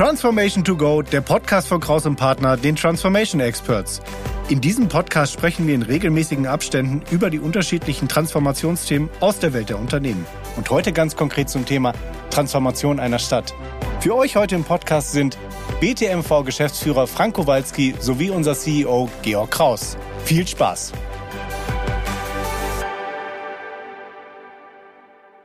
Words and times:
Transformation 0.00 0.64
to 0.64 0.78
Go, 0.78 1.02
der 1.02 1.20
Podcast 1.20 1.68
von 1.68 1.78
Kraus 1.78 2.06
und 2.06 2.16
Partner, 2.16 2.56
den 2.56 2.74
Transformation 2.74 3.38
Experts. 3.38 4.00
In 4.48 4.62
diesem 4.62 4.88
Podcast 4.88 5.34
sprechen 5.34 5.66
wir 5.66 5.74
in 5.74 5.82
regelmäßigen 5.82 6.46
Abständen 6.46 7.02
über 7.10 7.28
die 7.28 7.38
unterschiedlichen 7.38 8.08
Transformationsthemen 8.08 9.10
aus 9.20 9.40
der 9.40 9.52
Welt 9.52 9.68
der 9.68 9.78
Unternehmen. 9.78 10.24
Und 10.56 10.70
heute 10.70 10.94
ganz 10.94 11.16
konkret 11.16 11.50
zum 11.50 11.66
Thema 11.66 11.92
Transformation 12.30 12.98
einer 12.98 13.18
Stadt. 13.18 13.52
Für 14.00 14.16
euch 14.16 14.36
heute 14.36 14.54
im 14.54 14.64
Podcast 14.64 15.12
sind 15.12 15.36
BTMV-Geschäftsführer 15.82 17.06
Frank 17.06 17.34
Kowalski 17.34 17.94
sowie 18.00 18.30
unser 18.30 18.54
CEO 18.54 19.10
Georg 19.20 19.50
Kraus. 19.50 19.98
Viel 20.24 20.46
Spaß! 20.46 20.94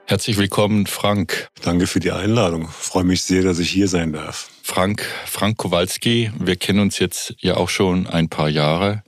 Herzlich 0.07 0.37
willkommen, 0.37 0.85
Frank. 0.85 1.47
Danke 1.63 1.87
für 1.87 1.99
die 1.99 2.11
Einladung. 2.11 2.69
Ich 2.69 2.85
freue 2.85 3.03
mich 3.03 3.23
sehr, 3.23 3.41
dass 3.41 3.57
ich 3.57 3.71
hier 3.71 3.87
sein 3.87 4.13
darf. 4.13 4.51
Frank, 4.61 5.03
Frank 5.25 5.57
Kowalski, 5.57 6.31
wir 6.37 6.57
kennen 6.57 6.79
uns 6.79 6.99
jetzt 6.99 7.33
ja 7.39 7.57
auch 7.57 7.69
schon 7.69 8.05
ein 8.05 8.29
paar 8.29 8.47
Jahre. 8.47 9.01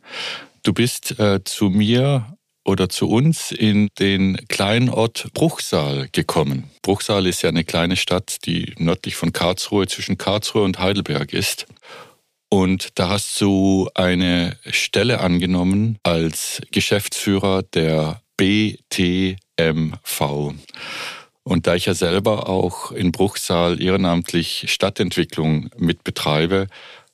Du 0.64 0.74
bist 0.74 1.20
äh, 1.20 1.44
zu 1.44 1.70
mir 1.70 2.36
oder 2.66 2.90
zu 2.90 3.08
uns 3.10 3.52
in 3.52 3.90
den 4.00 4.38
kleinen 4.48 4.90
Ort 4.90 5.28
Bruchsal 5.34 6.10
gekommen. 6.12 6.72
Bruchsal 6.82 7.28
ist 7.28 7.44
ja 7.44 7.50
eine 7.50 7.64
kleine 7.64 7.96
Stadt, 7.96 8.38
die 8.46 8.74
nördlich 8.80 9.16
von 9.16 9.32
Karlsruhe 9.32 9.86
zwischen 9.86 10.18
Karlsruhe 10.18 10.64
und 10.64 10.80
Heidelberg 10.80 11.32
ist. 11.32 11.68
Und 12.50 12.90
da 12.96 13.10
hast 13.10 13.40
du 13.40 13.88
eine 13.94 14.58
Stelle 14.66 15.20
angenommen 15.20 16.00
als 16.02 16.62
Geschäftsführer 16.72 17.62
der 17.62 18.22
BT 18.38 19.38
MV. 19.60 20.54
Und 21.44 21.66
da 21.66 21.76
ich 21.76 21.86
ja 21.86 21.94
selber 21.94 22.50
auch 22.50 22.92
in 22.92 23.12
Bruchsal 23.12 23.82
ehrenamtlich 23.82 24.66
Stadtentwicklung 24.68 25.70
mit 25.78 26.04
betreibe, 26.04 26.68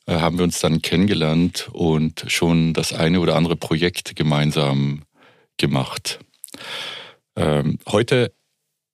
äh, 0.05 0.15
haben 0.15 0.37
wir 0.37 0.43
uns 0.43 0.59
dann 0.59 0.81
kennengelernt 0.81 1.69
und 1.71 2.25
schon 2.27 2.73
das 2.73 2.93
eine 2.93 3.19
oder 3.19 3.35
andere 3.35 3.55
Projekt 3.55 4.15
gemeinsam 4.15 5.03
gemacht. 5.57 6.19
Ähm, 7.35 7.79
heute 7.87 8.33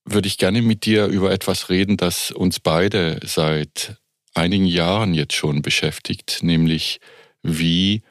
würde 0.06 0.28
ich 0.28 0.38
gerne 0.38 0.62
mit 0.62 0.86
dir 0.86 1.08
über 1.08 1.31
etwas 1.31 1.70
reden, 1.70 1.98
das 1.98 2.31
uns 2.31 2.59
beide 2.59 3.20
seit 3.23 3.98
einigen 4.34 4.66
Jahren 4.66 5.14
jetzt 5.14 5.34
schon 5.34 5.62
beschäftigt, 5.62 6.40
nämlich 6.42 7.00
wie 7.42 8.03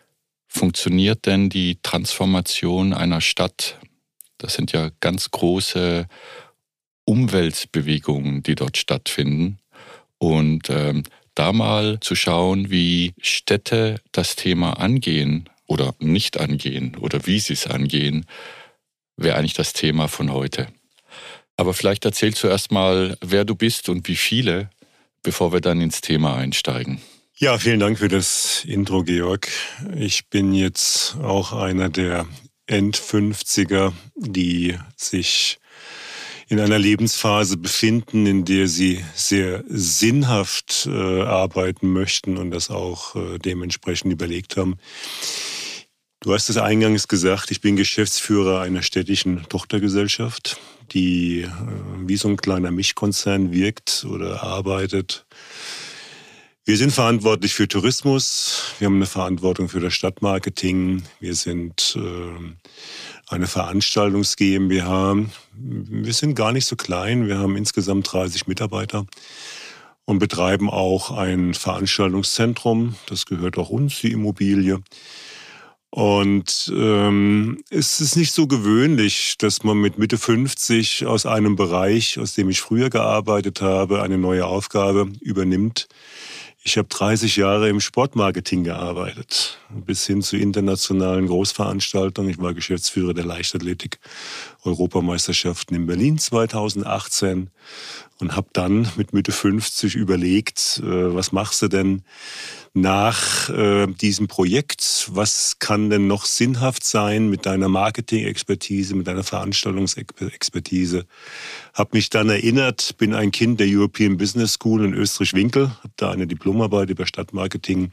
funktioniert 0.47 1.27
denn 1.27 1.51
die 1.51 1.79
Transformation 1.83 2.93
einer 2.93 3.21
Stadt? 3.21 3.79
Das 4.39 4.55
sind 4.55 4.73
ja 4.73 4.91
ganz 5.01 5.31
große 5.31 6.07
Umweltbewegungen, 7.05 8.43
die 8.43 8.55
dort 8.55 8.77
stattfinden. 8.77 9.59
Und 10.19 10.71
ähm, 10.71 11.05
da 11.35 11.53
mal 11.53 11.99
zu 12.01 12.17
schauen, 12.17 12.71
wie 12.71 13.15
Städte 13.21 14.01
das 14.13 14.37
Thema 14.37 14.73
angehen 14.81 15.49
oder 15.67 15.95
nicht 16.01 16.41
angehen 16.41 16.97
oder 16.97 17.27
wie 17.27 17.39
sie 17.39 17.53
es 17.53 17.67
angehen, 17.67 18.27
wäre 19.17 19.37
eigentlich 19.37 19.55
das 19.55 19.73
Thema 19.73 20.09
von 20.09 20.33
heute. 20.33 20.69
Aber 21.57 21.75
vielleicht 21.75 22.05
erzählst 22.05 22.43
du 22.43 22.49
erst 22.49 22.73
mal, 22.73 23.17
wer 23.21 23.45
du 23.45 23.55
bist 23.55 23.89
und 23.89 24.09
wie 24.09 24.17
viele, 24.17 24.71
bevor 25.23 25.53
wir 25.53 25.61
dann 25.61 25.81
ins 25.81 26.01
Thema 26.01 26.37
einsteigen. 26.37 27.01
Ja, 27.37 27.57
vielen 27.59 27.79
Dank 27.81 27.99
für 27.99 28.09
das 28.09 28.65
Intro, 28.65 29.05
Georg. 29.05 29.49
Ich 29.97 30.27
bin 30.29 30.53
jetzt 30.55 31.17
auch 31.23 31.53
einer 31.53 31.89
der 31.89 32.27
End-50er, 32.69 33.93
die 34.17 34.77
sich 34.97 35.59
in 36.49 36.61
einer 36.61 36.79
Lebensphase 36.79 37.57
befinden, 37.57 38.27
in 38.27 38.45
der 38.45 38.69
sie 38.69 39.05
sehr 39.15 39.65
sinnhaft 39.69 40.89
äh, 40.91 41.23
arbeiten 41.23 41.93
möchten 41.93 42.39
und 42.39 42.51
das 42.51 42.71
auch 42.71 43.17
äh, 43.17 43.39
dementsprechend 43.39 44.13
überlegt 44.13 44.57
haben. 44.57 44.79
Du 46.21 46.33
hast 46.33 46.49
es 46.49 46.57
eingangs 46.57 47.07
gesagt, 47.07 47.51
ich 47.51 47.61
bin 47.61 47.77
Geschäftsführer 47.77 48.61
einer 48.61 48.83
städtischen 48.83 49.47
Tochtergesellschaft, 49.49 50.59
die 50.93 51.43
äh, 51.43 51.49
wie 52.07 52.17
so 52.17 52.29
ein 52.29 52.39
kleiner 52.39 52.71
Milchkonzern 52.71 53.53
wirkt 53.53 54.07
oder 54.09 54.43
arbeitet 54.43 55.27
wir 56.69 56.77
sind 56.77 56.93
verantwortlich 56.93 57.55
für 57.55 57.67
Tourismus, 57.67 58.75
wir 58.79 58.89
haben 58.89 58.97
eine 58.97 59.07
Verantwortung 59.07 59.71
für 59.71 59.81
das 59.81 59.95
Stadtmarketing, 59.95 61.03
wir 61.19 61.35
sind 61.35 61.97
äh, 61.97 63.33
eine 63.33 63.47
Veranstaltungs 63.47 64.37
GmbH. 64.37 65.17
Wir 65.55 66.13
sind 66.13 66.35
gar 66.35 66.53
nicht 66.53 66.67
so 66.67 66.77
klein, 66.77 67.27
wir 67.27 67.39
haben 67.39 67.57
insgesamt 67.57 68.13
30 68.13 68.49
Mitarbeiter 68.49 69.07
und 70.05 70.19
betreiben 70.19 70.69
auch 70.69 71.11
ein 71.11 71.55
Veranstaltungszentrum, 71.55 72.97
das 73.07 73.25
gehört 73.25 73.57
auch 73.57 73.71
uns, 73.71 74.01
die 74.01 74.13
Immobilie. 74.13 74.83
Und 75.89 76.71
ähm, 76.77 77.65
es 77.71 78.03
ist 78.03 78.15
nicht 78.15 78.33
so 78.35 78.47
gewöhnlich, 78.47 79.37
dass 79.39 79.65
man 79.65 79.79
mit 79.79 79.97
Mitte 79.97 80.19
50 80.19 81.07
aus 81.07 81.25
einem 81.25 81.57
Bereich, 81.57 82.19
aus 82.19 82.35
dem 82.35 82.51
ich 82.51 82.61
früher 82.61 82.91
gearbeitet 82.91 83.63
habe, 83.63 84.03
eine 84.03 84.19
neue 84.19 84.45
Aufgabe 84.45 85.11
übernimmt. 85.23 85.89
Ich 86.65 86.77
habe 86.77 86.89
30 86.89 87.37
Jahre 87.37 87.69
im 87.69 87.81
Sportmarketing 87.81 88.65
gearbeitet, 88.65 89.59
bis 89.71 90.07
hin 90.07 90.23
zu 90.23 90.37
internationalen 90.37 91.27
Großveranstaltungen. 91.27 92.31
Ich 92.31 92.39
war 92.39 92.53
Geschäftsführer 92.53 93.15
der 93.15 93.25
Leichtathletik 93.25 93.99
Europameisterschaften 94.65 95.75
in 95.75 95.87
Berlin 95.87 96.19
2018 96.19 97.51
und 98.19 98.35
habe 98.35 98.49
dann 98.53 98.89
mit 98.97 99.13
Mitte 99.13 99.31
50 99.31 99.95
überlegt, 99.95 100.81
äh, 100.83 101.15
was 101.15 101.31
machst 101.31 101.63
du 101.63 101.69
denn 101.69 102.03
nach 102.75 103.49
äh, 103.51 103.87
diesem 103.87 104.27
Projekt? 104.27 105.09
Was 105.13 105.59
kann 105.61 105.91
denn 105.91 106.09
noch 106.09 106.25
sinnhaft 106.25 106.85
sein 106.85 107.29
mit 107.29 107.47
deiner 107.47 107.69
Marketing-Expertise, 107.69 108.97
mit 108.97 109.07
deiner 109.07 109.25
Veranstaltungsexpertise? 109.25 111.07
Habe 111.75 111.91
mich 111.93 112.11
dann 112.11 112.29
erinnert, 112.29 112.97
bin 112.99 113.15
ein 113.15 113.31
Kind 113.31 113.61
der 113.61 113.69
European 113.69 114.17
Business 114.17 114.55
School 114.55 114.85
in 114.85 114.95
Österreich-Winkel, 114.95 115.69
habe 115.69 115.95
da 115.97 116.11
eine 116.11 116.27
Diplomarbeit 116.27 116.91
über 116.91 117.07
Stadtmarketing 117.07 117.93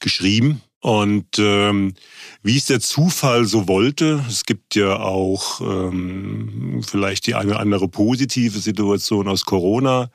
geschrieben 0.00 0.62
und 0.82 1.38
ähm, 1.38 1.94
wie 2.42 2.56
es 2.56 2.66
der 2.66 2.80
Zufall 2.80 3.44
so 3.44 3.68
wollte, 3.68 4.24
es 4.26 4.44
gibt 4.44 4.74
ja 4.74 4.98
auch 4.98 5.60
ähm, 5.60 6.82
vielleicht 6.84 7.28
die 7.28 7.36
eine 7.36 7.52
oder 7.52 7.60
andere 7.60 7.86
positive 7.86 8.58
Situation 8.58 9.28
aus 9.28 9.44
Corona. 9.44 10.10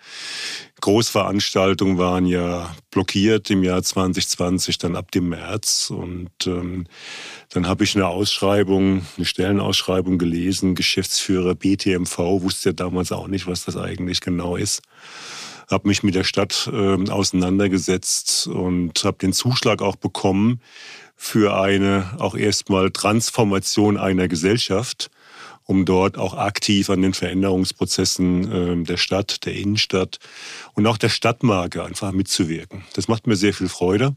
Großveranstaltungen 0.81 1.97
waren 1.97 2.25
ja 2.25 2.75
blockiert 2.91 3.49
im 3.49 3.63
Jahr 3.63 3.81
2020, 3.81 4.77
dann 4.77 4.97
ab 4.97 5.09
dem 5.11 5.29
März. 5.29 5.89
Und 5.89 6.31
ähm, 6.45 6.87
dann 7.53 7.65
habe 7.65 7.85
ich 7.85 7.95
eine 7.95 8.07
Ausschreibung, 8.07 9.05
eine 9.15 9.25
Stellenausschreibung 9.25 10.17
gelesen, 10.17 10.75
Geschäftsführer 10.75 11.55
BTMV, 11.55 12.17
wusste 12.41 12.69
ja 12.69 12.73
damals 12.73 13.13
auch 13.13 13.29
nicht, 13.29 13.47
was 13.47 13.63
das 13.63 13.77
eigentlich 13.77 14.19
genau 14.19 14.57
ist 14.57 14.81
habe 15.67 15.87
mich 15.87 16.03
mit 16.03 16.15
der 16.15 16.23
Stadt 16.23 16.69
äh, 16.71 17.09
auseinandergesetzt 17.09 18.47
und 18.47 19.03
habe 19.03 19.17
den 19.17 19.33
Zuschlag 19.33 19.81
auch 19.81 19.95
bekommen 19.95 20.61
für 21.15 21.59
eine 21.59 22.15
auch 22.19 22.35
erstmal 22.35 22.91
Transformation 22.91 23.97
einer 23.97 24.27
Gesellschaft, 24.27 25.09
um 25.65 25.83
dort 25.83 26.17
auch 26.17 26.35
aktiv 26.35 26.89
an 26.89 27.01
den 27.01 27.13
Veränderungsprozessen 27.13 28.81
äh, 28.81 28.83
der 28.83 28.97
Stadt, 28.97 29.45
der 29.45 29.55
Innenstadt 29.55 30.19
und 30.73 30.87
auch 30.87 30.97
der 30.97 31.09
Stadtmarke 31.09 31.83
einfach 31.83 32.11
mitzuwirken. 32.11 32.83
Das 32.93 33.07
macht 33.07 33.27
mir 33.27 33.35
sehr 33.35 33.53
viel 33.53 33.67
Freude. 33.67 34.15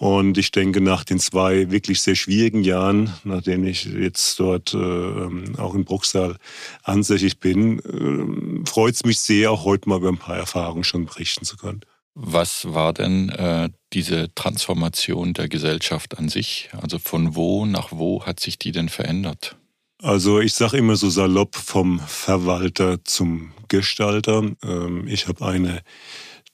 Und 0.00 0.38
ich 0.38 0.52
denke, 0.52 0.80
nach 0.80 1.02
den 1.02 1.18
zwei 1.18 1.72
wirklich 1.72 2.00
sehr 2.02 2.14
schwierigen 2.14 2.62
Jahren, 2.62 3.12
nachdem 3.24 3.64
ich 3.64 3.84
jetzt 3.84 4.38
dort 4.38 4.72
äh, 4.72 5.58
auch 5.58 5.74
in 5.74 5.84
Bruchsal 5.84 6.36
ansässig 6.84 7.40
bin, 7.40 7.80
äh, 7.80 8.64
freut 8.64 8.94
es 8.94 9.04
mich 9.04 9.18
sehr, 9.18 9.50
auch 9.50 9.64
heute 9.64 9.88
mal 9.88 9.98
über 9.98 10.10
ein 10.10 10.16
paar 10.16 10.36
Erfahrungen 10.36 10.84
schon 10.84 11.06
berichten 11.06 11.44
zu 11.44 11.56
können. 11.56 11.80
Was 12.14 12.72
war 12.72 12.92
denn 12.92 13.30
äh, 13.30 13.70
diese 13.92 14.32
Transformation 14.36 15.34
der 15.34 15.48
Gesellschaft 15.48 16.16
an 16.16 16.28
sich? 16.28 16.70
Also 16.80 17.00
von 17.00 17.34
wo 17.34 17.66
nach 17.66 17.88
wo 17.90 18.24
hat 18.24 18.38
sich 18.38 18.56
die 18.56 18.70
denn 18.70 18.90
verändert? 18.90 19.56
Also 20.00 20.38
ich 20.38 20.54
sage 20.54 20.76
immer 20.76 20.94
so 20.94 21.10
salopp 21.10 21.56
vom 21.56 21.98
Verwalter 21.98 23.04
zum 23.04 23.50
Gestalter. 23.66 24.44
Ähm, 24.62 25.08
ich 25.08 25.26
habe 25.26 25.44
eine 25.44 25.82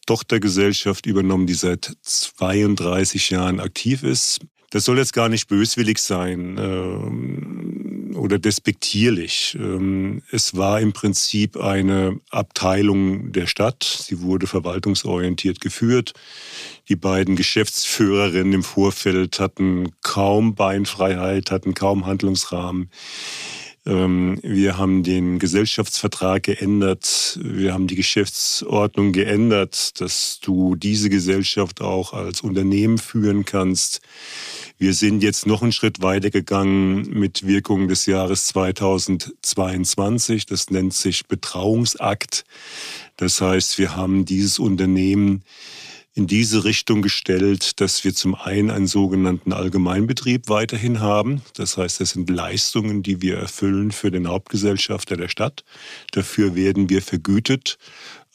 Tochtergesellschaft 0.07 1.07
übernommen, 1.07 1.47
die 1.47 1.55
seit 1.55 1.93
32 2.03 3.31
Jahren 3.31 3.61
aktiv 3.61 4.03
ist. 4.03 4.41
Das 4.75 4.85
soll 4.87 4.99
jetzt 4.99 5.13
gar 5.13 5.29
nicht 5.29 5.47
böswillig 5.47 6.01
sein 6.01 6.59
äh, 6.59 8.17
oder 8.17 8.41
despektierlich. 8.41 9.57
Ähm, 9.57 10.23
es 10.33 10.57
war 10.57 10.81
im 10.81 10.93
Prinzip 10.93 11.57
eine 11.57 12.19
Abteilung 12.31 13.31
der 13.31 13.47
Stadt. 13.47 13.85
Sie 13.85 14.21
wurde 14.21 14.49
verwaltungsorientiert 14.49 15.61
geführt. 15.61 16.13
Die 16.89 16.97
beiden 16.97 17.37
Geschäftsführerinnen 17.37 18.53
im 18.53 18.63
Vorfeld 18.65 19.39
hatten 19.39 19.93
kaum 20.03 20.57
Beinfreiheit, 20.57 21.53
hatten 21.53 21.75
kaum 21.75 22.05
Handlungsrahmen. 22.05 22.91
Ähm, 23.87 24.39
wir 24.43 24.79
haben 24.79 25.03
den 25.03 25.39
Gesellschaftsvertrag 25.39 26.43
geändert. 26.43 27.39
Wir 27.43 27.75
haben 27.75 27.87
die 27.87 27.97
Geschäftsordnung 27.97 29.13
geändert, 29.13 30.01
dass 30.01 30.41
du 30.41 30.75
diese 30.75 31.11
Gesellschaft 31.11 31.83
auch 31.83 32.15
als 32.15 32.41
Unternehmen 32.41 32.97
führen 32.99 33.45
kannst. 33.45 34.01
Wir 34.79 34.95
sind 34.95 35.23
jetzt 35.23 35.47
noch 35.47 35.63
einen 35.63 35.73
Schritt 35.73 36.03
weiter 36.03 36.31
gegangen 36.31 37.11
mit 37.11 37.47
Wirkung 37.47 37.89
des 37.89 38.07
Jahres 38.07 38.47
2022. 38.47 40.47
Das 40.47 40.71
nennt 40.71 40.95
sich 40.95 41.27
Betrauungsakt. 41.27 42.45
Das 43.17 43.41
heißt, 43.41 43.79
wir 43.79 43.97
haben 43.97 44.25
dieses 44.25 44.59
Unternehmen 44.59 45.43
in 46.15 46.29
diese 46.29 46.65
Richtung 46.65 47.03
gestellt, 47.03 47.81
dass 47.81 48.05
wir 48.05 48.15
zum 48.15 48.37
einen 48.37 48.71
einen 48.71 48.87
sogenannten 48.87 49.53
Allgemeinbetrieb 49.53 50.49
weiterhin 50.49 51.01
haben. 51.01 51.43
Das 51.55 51.77
heißt, 51.77 52.01
das 52.01 52.11
sind 52.11 52.31
Leistungen, 52.31 53.03
die 53.03 53.21
wir 53.21 53.37
erfüllen 53.37 53.91
für 53.91 54.13
den 54.13 54.29
Hauptgesellschafter 54.29 55.17
der 55.17 55.29
Stadt. 55.29 55.65
Dafür 56.13 56.55
werden 56.55 56.89
wir 56.89 57.03
vergütet. 57.03 57.79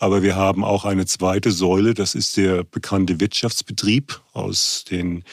Aber 0.02 0.24
wir 0.24 0.38
haben 0.38 0.64
auch 0.64 0.86
eine 0.86 1.06
zweite 1.06 1.52
Säule, 1.52 1.94
das 1.94 2.16
ist 2.16 2.38
der 2.38 2.64
bekannte 2.64 3.20
Wirtschaftsbetrieb 3.20 4.22
aus 4.32 4.86
dem 4.90 5.24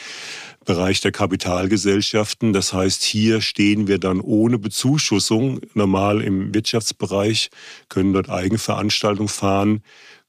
Bereich 0.64 1.00
der 1.00 1.12
Kapitalgesellschaften. 1.12 2.52
Das 2.52 2.72
heißt, 2.72 3.04
hier 3.04 3.40
stehen 3.40 3.87
wir 3.87 3.98
dann 3.98 4.20
ohne 4.20 4.58
Bezuschussung 4.58 5.60
normal 5.75 6.20
im 6.20 6.52
Wirtschaftsbereich, 6.52 7.50
können 7.88 8.12
dort 8.12 8.28
Eigenveranstaltungen 8.28 9.28
fahren, 9.28 9.82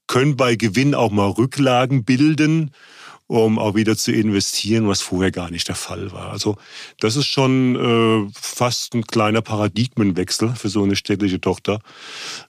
können 0.08 0.36
bei 0.36 0.56
Gewinn 0.56 0.96
auch 0.96 1.12
mal 1.12 1.30
Rücklagen 1.30 2.04
bilden, 2.04 2.72
um 3.28 3.60
auch 3.60 3.76
wieder 3.76 3.98
zu 3.98 4.12
investieren, 4.14 4.88
was 4.88 5.02
vorher 5.02 5.32
gar 5.32 5.52
nicht 5.52 5.68
der 5.68 5.76
Fall 5.76 6.12
war. 6.12 6.32
Also 6.32 6.56
das 7.00 7.18
ist 7.18 7.28
schon 7.28 7.76
äh, 7.76 8.32
fast 8.34 8.94
ein 8.96 9.06
kleiner 9.06 9.42
Paradigmenwechsel 9.42 10.56
für 10.56 10.70
so 10.70 10.84
eine 10.84 10.96
städtische 10.96 11.42
Tochter. 11.42 11.80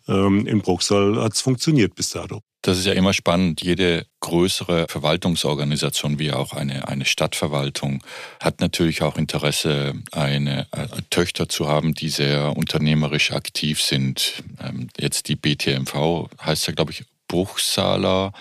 Ähm, 0.06 0.46
in 0.46 0.60
Bruchsal 0.60 1.20
hat 1.20 1.34
es 1.34 1.40
funktioniert 1.40 1.96
bis 1.96 2.10
dato. 2.10 2.40
Das 2.62 2.78
ist 2.78 2.86
ja 2.86 2.92
immer 2.92 3.12
spannend. 3.12 3.62
Jede 3.62 4.06
größere 4.20 4.86
Verwaltungsorganisation, 4.88 6.18
wie 6.18 6.32
auch 6.32 6.52
eine, 6.52 6.88
eine 6.88 7.04
Stadtverwaltung, 7.04 8.02
hat 8.40 8.60
natürlich 8.60 9.02
auch 9.02 9.16
Interesse, 9.16 9.94
eine 10.12 10.66
äh, 10.72 10.86
Töchter 11.10 11.48
zu 11.48 11.68
haben, 11.68 11.94
die 11.94 12.08
sehr 12.08 12.56
unternehmerisch 12.56 13.32
aktiv 13.32 13.80
sind. 13.80 14.42
Ähm, 14.60 14.88
jetzt 14.98 15.28
die 15.28 15.36
BTMV 15.36 16.28
heißt 16.40 16.66
ja, 16.66 16.72
glaube 16.72 16.92
ich, 16.92 17.04
Bruchsaler 17.28 18.32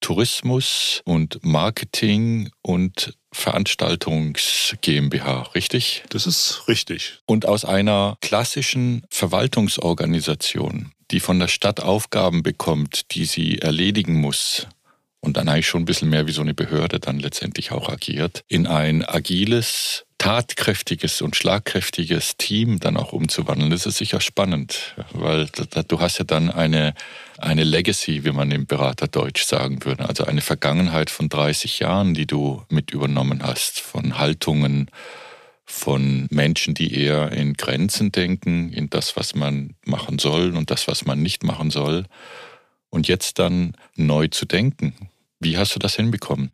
Tourismus 0.00 1.02
und 1.04 1.44
Marketing 1.44 2.50
und 2.62 3.14
Veranstaltungs 3.32 4.74
GmbH, 4.80 5.42
richtig? 5.54 6.02
Das 6.08 6.26
ist 6.26 6.66
richtig. 6.68 7.18
Und 7.26 7.46
aus 7.46 7.64
einer 7.64 8.16
klassischen 8.20 9.04
Verwaltungsorganisation, 9.10 10.92
die 11.10 11.20
von 11.20 11.38
der 11.38 11.48
Stadt 11.48 11.80
Aufgaben 11.80 12.42
bekommt, 12.42 13.14
die 13.14 13.24
sie 13.24 13.58
erledigen 13.58 14.20
muss, 14.20 14.66
und 15.20 15.36
dann 15.36 15.48
eigentlich 15.48 15.68
schon 15.68 15.82
ein 15.82 15.86
bisschen 15.86 16.08
mehr 16.08 16.26
wie 16.26 16.32
so 16.32 16.40
eine 16.40 16.54
Behörde 16.54 16.98
dann 16.98 17.18
letztendlich 17.18 17.72
auch 17.72 17.90
agiert, 17.90 18.42
in 18.48 18.66
ein 18.66 19.04
agiles, 19.04 20.06
tatkräftiges 20.20 21.22
und 21.22 21.34
schlagkräftiges 21.34 22.36
Team 22.36 22.78
dann 22.78 22.98
auch 22.98 23.14
umzuwandeln, 23.14 23.70
das 23.70 23.86
ist 23.86 23.96
sicher 23.96 24.20
spannend, 24.20 24.94
weil 25.12 25.46
du 25.46 25.98
hast 25.98 26.18
ja 26.18 26.24
dann 26.26 26.50
eine, 26.50 26.92
eine 27.38 27.64
Legacy, 27.64 28.22
wie 28.22 28.30
man 28.30 28.50
im 28.50 28.66
Beraterdeutsch 28.66 29.44
sagen 29.44 29.82
würde, 29.82 30.06
also 30.06 30.26
eine 30.26 30.42
Vergangenheit 30.42 31.08
von 31.08 31.30
30 31.30 31.78
Jahren, 31.78 32.12
die 32.12 32.26
du 32.26 32.62
mit 32.68 32.90
übernommen 32.90 33.42
hast, 33.42 33.80
von 33.80 34.18
Haltungen, 34.18 34.90
von 35.64 36.26
Menschen, 36.30 36.74
die 36.74 36.92
eher 36.94 37.32
in 37.32 37.54
Grenzen 37.54 38.12
denken, 38.12 38.74
in 38.74 38.90
das, 38.90 39.16
was 39.16 39.34
man 39.34 39.74
machen 39.86 40.18
soll 40.18 40.54
und 40.54 40.70
das, 40.70 40.86
was 40.86 41.06
man 41.06 41.22
nicht 41.22 41.44
machen 41.44 41.70
soll. 41.70 42.04
Und 42.90 43.08
jetzt 43.08 43.38
dann 43.38 43.74
neu 43.96 44.28
zu 44.28 44.44
denken. 44.44 44.92
Wie 45.38 45.56
hast 45.56 45.74
du 45.74 45.78
das 45.78 45.94
hinbekommen? 45.96 46.50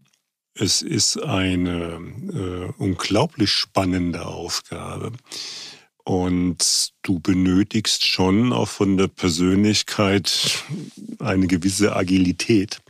Es 0.59 0.81
ist 0.81 1.23
eine 1.23 2.01
äh, 2.33 2.73
unglaublich 2.83 3.51
spannende 3.51 4.25
Aufgabe. 4.25 5.13
Und 6.03 6.93
du 7.03 7.21
benötigst 7.21 8.07
schon 8.07 8.55
auch 8.55 8.69
von 8.69 8.97
der 8.97 9.09
Persönlichkeit 9.09 10.65
eine 11.19 11.47
gewisse 11.47 11.95
Agilität, 11.95 12.81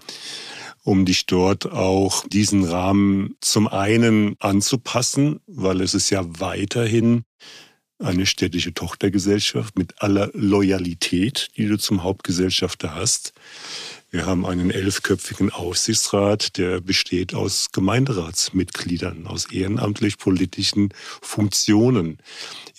um 0.84 1.06
dich 1.06 1.26
dort 1.26 1.66
auch 1.66 2.24
diesen 2.28 2.62
Rahmen 2.62 3.34
zum 3.40 3.66
einen 3.66 4.36
anzupassen, 4.38 5.40
weil 5.46 5.80
es 5.80 5.94
ist 5.94 6.10
ja 6.10 6.24
weiterhin 6.38 7.24
eine 7.98 8.26
städtische 8.26 8.74
Tochtergesellschaft 8.74 9.76
mit 9.76 10.02
aller 10.02 10.30
Loyalität, 10.34 11.48
die 11.56 11.66
du 11.66 11.78
zum 11.78 12.04
Hauptgesellschafter 12.04 12.94
hast. 12.94 13.32
Wir 14.16 14.24
haben 14.24 14.46
einen 14.46 14.70
elfköpfigen 14.70 15.50
Aufsichtsrat, 15.50 16.56
der 16.56 16.80
besteht 16.80 17.34
aus 17.34 17.70
Gemeinderatsmitgliedern, 17.70 19.26
aus 19.26 19.52
ehrenamtlich-politischen 19.52 20.88
Funktionen. 21.20 22.16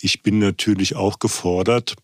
Ich 0.00 0.24
bin 0.24 0.40
natürlich 0.40 0.96
auch 0.96 1.20
gefordert, 1.20 1.94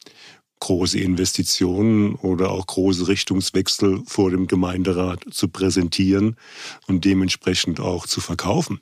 große 0.61 1.01
Investitionen 1.01 2.15
oder 2.15 2.53
auch 2.53 2.65
große 2.65 3.09
Richtungswechsel 3.09 4.05
vor 4.07 4.31
dem 4.31 4.47
Gemeinderat 4.47 5.25
zu 5.33 5.49
präsentieren 5.49 6.37
und 6.87 7.05
dementsprechend 7.05 7.81
auch 7.81 8.07
zu 8.07 8.21
verkaufen. 8.21 8.79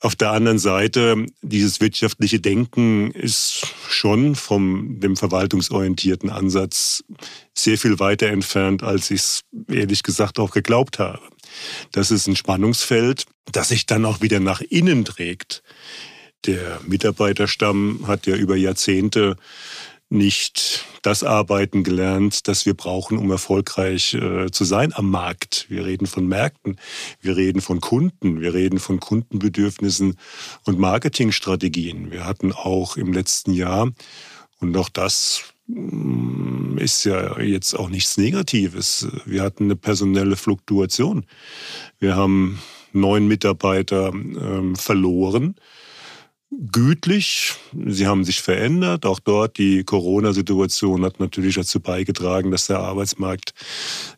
Auf 0.00 0.14
der 0.14 0.30
anderen 0.30 0.60
Seite, 0.60 1.26
dieses 1.42 1.80
wirtschaftliche 1.80 2.38
Denken 2.38 3.10
ist 3.10 3.66
schon 3.88 4.36
vom 4.36 5.00
dem 5.00 5.16
verwaltungsorientierten 5.16 6.30
Ansatz 6.30 7.02
sehr 7.52 7.78
viel 7.78 7.98
weiter 7.98 8.28
entfernt, 8.28 8.84
als 8.84 9.10
ich 9.10 9.20
es 9.20 9.44
ehrlich 9.68 10.04
gesagt 10.04 10.38
auch 10.38 10.52
geglaubt 10.52 11.00
habe. 11.00 11.20
Das 11.90 12.12
ist 12.12 12.28
ein 12.28 12.36
Spannungsfeld, 12.36 13.26
das 13.50 13.70
sich 13.70 13.86
dann 13.86 14.04
auch 14.04 14.20
wieder 14.20 14.38
nach 14.38 14.60
innen 14.60 15.04
trägt. 15.04 15.64
Der 16.46 16.80
Mitarbeiterstamm 16.86 18.06
hat 18.06 18.28
ja 18.28 18.36
über 18.36 18.54
Jahrzehnte 18.54 19.36
nicht 20.10 20.86
das 21.02 21.22
Arbeiten 21.22 21.84
gelernt, 21.84 22.48
das 22.48 22.64
wir 22.66 22.74
brauchen, 22.74 23.18
um 23.18 23.30
erfolgreich 23.30 24.14
äh, 24.14 24.50
zu 24.50 24.64
sein 24.64 24.92
am 24.94 25.10
Markt. 25.10 25.66
Wir 25.68 25.84
reden 25.84 26.06
von 26.06 26.26
Märkten, 26.26 26.78
wir 27.20 27.36
reden 27.36 27.60
von 27.60 27.80
Kunden, 27.80 28.40
wir 28.40 28.54
reden 28.54 28.78
von 28.78 29.00
Kundenbedürfnissen 29.00 30.16
und 30.64 30.78
Marketingstrategien. 30.78 32.10
Wir 32.10 32.24
hatten 32.24 32.52
auch 32.52 32.96
im 32.96 33.12
letzten 33.12 33.52
Jahr, 33.52 33.90
und 34.60 34.76
auch 34.76 34.88
das 34.88 35.42
mm, 35.66 36.78
ist 36.78 37.04
ja 37.04 37.38
jetzt 37.38 37.74
auch 37.74 37.90
nichts 37.90 38.16
Negatives, 38.16 39.08
wir 39.26 39.42
hatten 39.42 39.64
eine 39.64 39.76
personelle 39.76 40.36
Fluktuation. 40.36 41.26
Wir 42.00 42.16
haben 42.16 42.58
neun 42.92 43.28
Mitarbeiter 43.28 44.08
ähm, 44.08 44.74
verloren 44.74 45.54
gütlich. 46.50 47.54
Sie 47.86 48.06
haben 48.06 48.24
sich 48.24 48.40
verändert. 48.40 49.04
Auch 49.06 49.20
dort 49.20 49.58
die 49.58 49.84
Corona-Situation 49.84 51.04
hat 51.04 51.20
natürlich 51.20 51.56
dazu 51.56 51.80
beigetragen, 51.80 52.50
dass 52.50 52.66
der 52.66 52.80
Arbeitsmarkt 52.80 53.52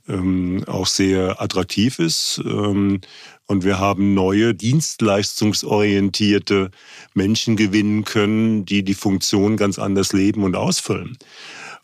ähm, 0.08 0.62
auch 0.66 0.86
sehr 0.86 1.42
attraktiv 1.42 1.98
ist. 1.98 2.40
Ähm, 2.44 3.00
und 3.46 3.64
wir 3.64 3.80
haben 3.80 4.14
neue 4.14 4.54
dienstleistungsorientierte 4.54 6.70
Menschen 7.14 7.56
gewinnen 7.56 8.04
können, 8.04 8.64
die 8.64 8.84
die 8.84 8.94
Funktion 8.94 9.56
ganz 9.56 9.80
anders 9.80 10.12
leben 10.12 10.44
und 10.44 10.54
ausfüllen. 10.54 11.18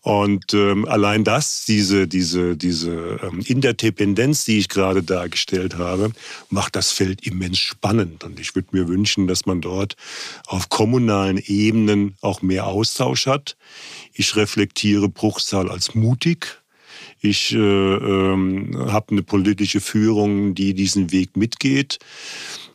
Und 0.06 0.54
ähm, 0.54 0.84
allein 0.84 1.24
das, 1.24 1.64
diese, 1.64 2.06
diese, 2.06 2.56
diese 2.56 3.18
ähm, 3.24 3.40
Interdependenz, 3.44 4.44
die 4.44 4.58
ich 4.58 4.68
gerade 4.68 5.02
dargestellt 5.02 5.78
habe, 5.78 6.12
macht 6.48 6.76
das 6.76 6.92
Feld 6.92 7.26
immens 7.26 7.58
spannend. 7.58 8.22
Und 8.22 8.38
ich 8.38 8.54
würde 8.54 8.68
mir 8.70 8.86
wünschen, 8.86 9.26
dass 9.26 9.46
man 9.46 9.60
dort 9.60 9.96
auf 10.46 10.68
kommunalen 10.68 11.38
Ebenen 11.38 12.14
auch 12.20 12.40
mehr 12.40 12.68
Austausch 12.68 13.26
hat. 13.26 13.56
Ich 14.12 14.36
reflektiere 14.36 15.08
Bruchsal 15.08 15.68
als 15.68 15.96
mutig. 15.96 16.62
Ich 17.20 17.52
äh, 17.52 17.56
ähm, 17.58 18.76
habe 18.78 19.06
eine 19.10 19.24
politische 19.24 19.80
Führung, 19.80 20.54
die 20.54 20.74
diesen 20.74 21.10
Weg 21.10 21.36
mitgeht. 21.36 21.98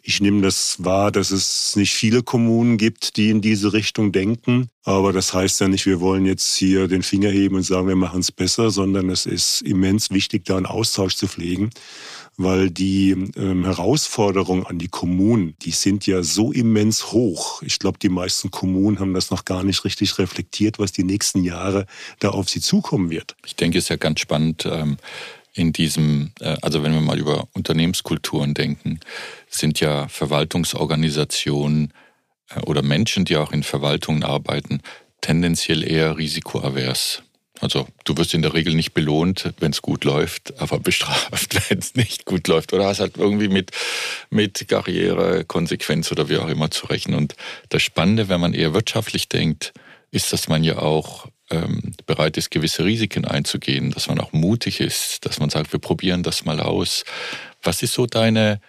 Ich 0.03 0.22
nehme 0.22 0.41
das 0.41 0.84
wahr, 0.84 1.12
dass 1.12 1.31
es 1.31 1.75
nicht 1.75 1.93
viele 1.93 2.24
Kommunen 2.24 2.77
gibt, 2.77 3.17
die 3.17 3.29
in 3.29 3.41
diese 3.41 3.74
Richtung 3.74 4.12
denken. 4.12 4.70
Aber 4.84 5.13
das 5.13 5.34
heißt 5.34 5.62
ja 5.62 5.67
nicht, 5.67 5.86
wir 5.86 6.00
wollen 6.00 6.25
jetzt 6.25 6.55
hier 6.55 6.88
den 6.88 7.03
Finger 7.03 7.29
heben 7.29 7.55
und 7.55 7.63
sagen, 7.63 7.88
wir 7.88 7.96
machen 7.96 8.22
es 8.22 8.31
besser, 8.31 8.72
sondern 8.72 9.10
es 9.10 9.25
ist 9.25 9.62
immens 9.62 10.10
wichtig, 10.10 10.46
da 10.46 10.58
einen 10.58 10.65
Austausch 10.65 11.15
zu 11.15 11.27
pflegen 11.27 11.70
weil 12.38 12.70
die 12.70 13.12
ähm, 13.36 13.65
Herausforderungen 13.65 14.65
an 14.65 14.79
die 14.79 14.88
Kommunen, 14.88 15.55
die 15.62 15.72
sind 15.72 16.08
ja 16.08 16.24
so 16.24 16.51
immens 16.51 17.12
hoch. 17.12 17.62
Ich 17.62 17.79
glaube, 17.79 18.00
die 18.00 18.10
meisten 18.10 18.51
Kommunen 18.51 19.00
haben 19.00 19.13
das 19.13 19.31
noch 19.31 19.46
gar 19.46 19.63
nicht 19.63 19.84
richtig 19.86 20.17
reflektiert, 20.17 20.79
was 20.79 20.91
die 20.91 21.03
nächsten 21.03 21.43
Jahre 21.43 21.86
da 22.20 22.29
auf 22.29 22.50
sie 22.50 22.62
zukommen 22.62 23.10
wird. 23.10 23.36
Ich 23.46 23.55
denke, 23.55 23.77
es 23.77 23.86
ist 23.86 23.89
ja 23.89 23.98
ganz 23.98 24.20
spannend. 24.20 24.65
Ähm 24.70 24.98
in 25.53 25.74
diesem, 25.74 26.31
äh, 26.39 26.58
also 26.62 26.84
wenn 26.84 26.93
wir 26.93 27.01
mal 27.01 27.20
über 27.20 27.48
Unternehmenskulturen 27.53 28.53
denken, 28.53 29.00
sind 29.50 29.79
ja 29.79 30.08
Verwaltungsorganisationen 30.08 31.93
äh, 32.50 32.60
oder 32.62 32.81
Menschen, 32.81 33.25
die 33.25 33.38
auch 33.38 33.51
in 33.51 33.63
Verwaltungen 33.63 34.24
arbeiten, 34.24 34.81
tendenziell 35.22 35.84
eher 35.84 36.17
risikoavers. 36.17 37.24
Also 37.60 37.88
du 38.05 38.17
wirst 38.17 38.34
in 38.34 38.41
der 38.41 38.55
Regel 38.55 38.74
nicht 38.74 38.93
belohnt, 38.93 39.53
wenn 39.60 39.72
es 39.72 39.84
gut 39.84 40.03
läuft, 40.03 40.60
aber 40.60 40.79
bestraft, 40.79 41.55
wenn 41.70 41.77
es 41.77 41.96
nicht 41.96 42.25
gut 42.25 42.48
läuft. 42.48 42.74
Oder 42.74 42.88
hast 42.88 43.00
halt 43.00 43.17
irgendwie 43.17 43.50
mit, 43.50 43.72
mit 44.31 44.67
Karriere, 44.67 45.46
Konsequenz 45.46 46.12
oder 46.12 46.27
wie 46.27 46.38
auch 46.38 46.50
immer 46.50 46.72
zu 46.72 46.88
rechnen. 46.88 47.15
Und 47.15 47.36
das 47.70 47.84
Spannende, 47.84 48.29
wenn 48.29 48.41
man 48.41 48.53
eher 48.53 48.74
wirtschaftlich 48.74 49.29
denkt, 49.29 49.74
ist, 50.12 50.34
dass 50.34 50.48
man 50.48 50.63
ja 50.63 50.77
auch 50.77 51.27
ähm, 51.50 51.94
bereit 52.06 52.38
ist, 52.38 52.51
gewisse 52.51 52.86
Risiken 52.86 53.25
einzugehen, 53.25 53.91
dass 53.91 54.08
man 54.08 54.20
auch 54.20 54.34
mutig 54.34 54.80
ist, 54.80 55.25
dass 55.25 55.39
man 55.39 55.50
sagt, 55.50 55.72
wir 55.74 55.80
probieren 55.80 56.24
das 56.24 56.46
mal 56.46 56.60
aus. 56.60 57.03
Was 57.63 57.82
ist 57.82 57.94
so 57.94 58.06
deine, 58.06 58.62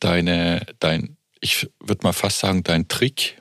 deine, 0.00 0.66
dein, 0.78 1.16
ich 1.40 1.68
würde 1.80 2.04
mal 2.04 2.12
fast 2.12 2.40
sagen, 2.40 2.62
dein 2.62 2.88
Trick, 2.88 3.40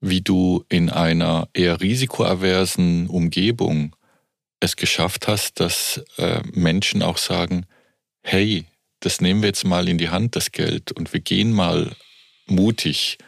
wie 0.00 0.20
du 0.20 0.64
in 0.68 0.90
einer 0.90 1.48
eher 1.54 1.80
risikoaversen 1.80 3.06
Umgebung 3.08 3.94
es 4.60 4.76
geschafft 4.76 5.28
hast, 5.28 5.60
dass 5.60 6.02
äh, 6.18 6.40
Menschen 6.52 7.02
auch 7.02 7.18
sagen, 7.18 7.66
hey, 8.22 8.66
das 9.00 9.20
nehmen 9.20 9.42
wir 9.42 9.48
jetzt 9.48 9.64
mal 9.64 9.88
in 9.88 9.98
die 9.98 10.10
Hand, 10.10 10.36
das 10.36 10.52
Geld, 10.52 10.92
und 10.92 11.12
wir 11.12 11.20
gehen 11.20 11.52
mal 11.52 11.92
mutig 12.46 13.18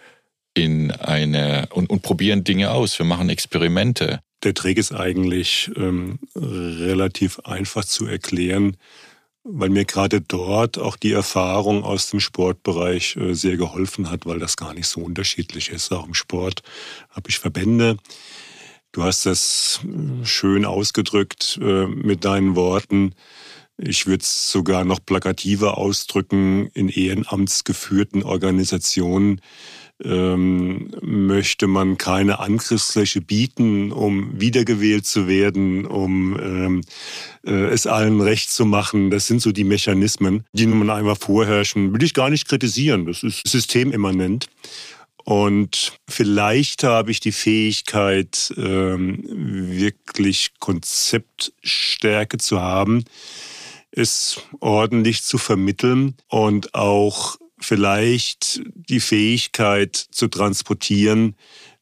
in 0.54 0.90
eine 0.92 1.68
und, 1.72 1.90
und 1.90 2.02
probieren 2.02 2.44
Dinge 2.44 2.70
aus. 2.70 2.98
Wir 2.98 3.06
machen 3.06 3.28
Experimente. 3.28 4.20
Der 4.42 4.54
Trick 4.54 4.78
ist 4.78 4.92
eigentlich 4.92 5.70
ähm, 5.76 6.18
relativ 6.36 7.40
einfach 7.40 7.84
zu 7.84 8.06
erklären 8.06 8.76
weil 9.44 9.68
mir 9.68 9.84
gerade 9.84 10.22
dort 10.22 10.78
auch 10.78 10.96
die 10.96 11.12
Erfahrung 11.12 11.84
aus 11.84 12.10
dem 12.10 12.18
Sportbereich 12.18 13.16
äh, 13.16 13.34
sehr 13.34 13.56
geholfen 13.56 14.10
hat, 14.10 14.24
weil 14.24 14.38
das 14.38 14.56
gar 14.56 14.72
nicht 14.72 14.88
so 14.88 15.00
unterschiedlich 15.02 15.68
ist. 15.70 15.92
Auch 15.92 16.06
im 16.06 16.14
Sport 16.14 16.62
habe 17.10 17.28
ich 17.28 17.38
Verbände. 17.38 17.98
Du 18.92 19.02
hast 19.02 19.26
das 19.26 19.80
äh, 19.84 20.24
schön 20.24 20.64
ausgedrückt 20.64 21.58
äh, 21.62 21.86
mit 21.86 22.24
deinen 22.24 22.56
Worten. 22.56 23.14
Ich 23.76 24.06
würde 24.06 24.22
es 24.22 24.50
sogar 24.50 24.84
noch 24.84 25.04
plakativer 25.04 25.76
ausdrücken 25.76 26.68
in 26.68 26.88
ehrenamtsgeführten 26.88 28.22
Organisationen 28.22 29.40
ähm, 30.02 30.90
möchte 31.02 31.66
man 31.66 31.98
keine 31.98 32.40
Angriffsfläche 32.40 33.20
bieten, 33.20 33.92
um 33.92 34.40
wiedergewählt 34.40 35.06
zu 35.06 35.28
werden, 35.28 35.86
um 35.86 36.38
ähm, 36.38 36.80
äh, 37.46 37.66
es 37.66 37.86
allen 37.86 38.20
recht 38.20 38.50
zu 38.50 38.64
machen. 38.64 39.10
Das 39.10 39.26
sind 39.26 39.40
so 39.40 39.52
die 39.52 39.64
Mechanismen, 39.64 40.44
die 40.52 40.66
nun 40.66 40.90
einmal 40.90 41.16
vorherrschen. 41.16 41.92
Will 41.92 42.02
ich 42.02 42.14
gar 42.14 42.30
nicht 42.30 42.48
kritisieren. 42.48 43.06
Das 43.06 43.22
ist 43.22 43.46
systemimmanent. 43.46 44.48
Und 45.24 45.98
vielleicht 46.06 46.84
habe 46.84 47.10
ich 47.10 47.18
die 47.18 47.32
Fähigkeit, 47.32 48.52
ähm, 48.58 49.24
wirklich 49.26 50.50
Konzeptstärke 50.58 52.36
zu 52.36 52.60
haben, 52.60 53.04
es 53.90 54.42
ordentlich 54.60 55.22
zu 55.22 55.38
vermitteln 55.38 56.14
und 56.28 56.74
auch 56.74 57.38
vielleicht 57.60 58.62
die 58.74 59.00
Fähigkeit 59.00 59.96
zu 59.96 60.28
transportieren, 60.28 61.36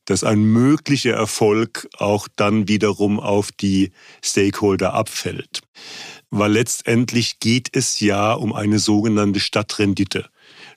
dass 0.04 0.24
ein 0.24 0.42
möglicher 0.42 1.14
Erfolg 1.14 1.88
auch 1.98 2.28
dann 2.34 2.68
wiederum 2.68 3.20
auf 3.20 3.52
die 3.52 3.92
Stakeholder 4.22 4.94
abfällt. 4.94 5.60
Weil 6.30 6.52
letztendlich 6.52 7.38
geht 7.40 7.68
es 7.72 8.00
ja 8.00 8.32
um 8.32 8.52
eine 8.52 8.78
sogenannte 8.78 9.38
Stadtrendite. 9.38 10.28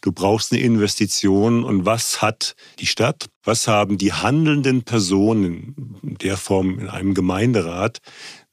Du 0.02 0.12
brauchst 0.12 0.52
eine 0.52 0.62
Investition 0.62 1.64
und 1.64 1.86
was 1.86 2.22
hat 2.22 2.56
die 2.80 2.86
Stadt, 2.86 3.28
was 3.44 3.68
haben 3.68 3.98
die 3.98 4.14
handelnden 4.14 4.84
Personen 4.84 5.98
in 6.04 6.18
der 6.20 6.38
Form 6.38 6.78
in 6.78 6.90
einem 6.90 7.14
Gemeinderat 7.14 8.02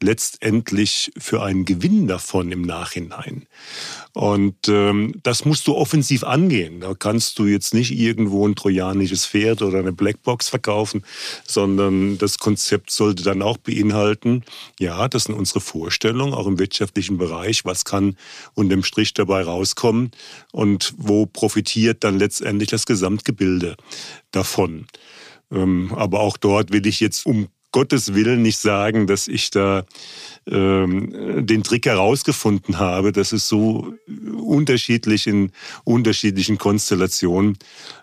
letztendlich 0.03 1.13
für 1.17 1.43
einen 1.43 1.65
Gewinn 1.65 2.07
davon 2.07 2.53
im 2.53 2.63
Nachhinein. 2.63 3.47
Und 4.13 4.69
ähm, 4.69 5.15
das 5.23 5.45
musst 5.47 5.67
du 5.67 5.75
offensiv 5.75 6.25
angehen. 6.25 6.81
Da 6.81 6.93
kannst 6.95 7.39
du 7.39 7.47
jetzt 7.47 7.73
nicht 7.73 7.93
irgendwo 7.93 8.47
ein 8.47 8.55
trojanisches 8.55 9.25
Pferd 9.25 9.63
oder 9.63 9.79
eine 9.79 9.93
Blackbox 9.93 10.51
verkaufen, 10.51 11.03
sondern 11.47 12.19
das 12.19 12.39
Konzept 12.39 12.91
sollte 12.91 13.23
dann 13.23 13.41
auch 13.41 13.57
beinhalten, 13.57 14.45
ja, 14.79 15.09
das 15.09 15.25
sind 15.25 15.35
unsere 15.35 15.61
Vorstellungen, 15.61 16.35
auch 16.35 16.47
im 16.47 16.59
wirtschaftlichen 16.59 17.17
Bereich, 17.17 17.65
was 17.65 17.85
kann 17.85 18.17
unterm 18.55 18.85
Strich 18.85 19.15
dabei 19.15 19.43
rauskommen 19.43 20.11
und 20.53 20.93
wo 20.99 21.25
profitiert 21.25 22.05
dann 22.05 22.19
letztendlich 22.19 22.69
das 22.69 22.85
Gesamtgebilde 22.85 23.77
davon. 24.31 24.87
Ähm, 25.51 25.93
aber 25.95 26.21
auch 26.21 26.37
dort 26.37 26.73
will 26.73 26.87
ich 26.87 27.01
jetzt 27.01 27.25
um 27.25 27.49
Gottes 27.73 28.14
Willen 28.14 28.43
nicht 28.43 28.59
sagen, 28.59 29.07
dass 29.07 29.29
ich 29.29 29.50
da 29.50 29.85
ähm, 30.47 31.47
den 31.47 31.62
Trick 31.62 31.87
herausgefunden 31.87 32.79
habe. 32.79 33.12
Das 33.12 33.33
ist 33.33 33.49
so 33.49 33.93
unterschiedlich 34.37 35.26
in 35.26 35.52
unterschiedlichen 35.85 36.59
Konstellationen. 36.59 37.59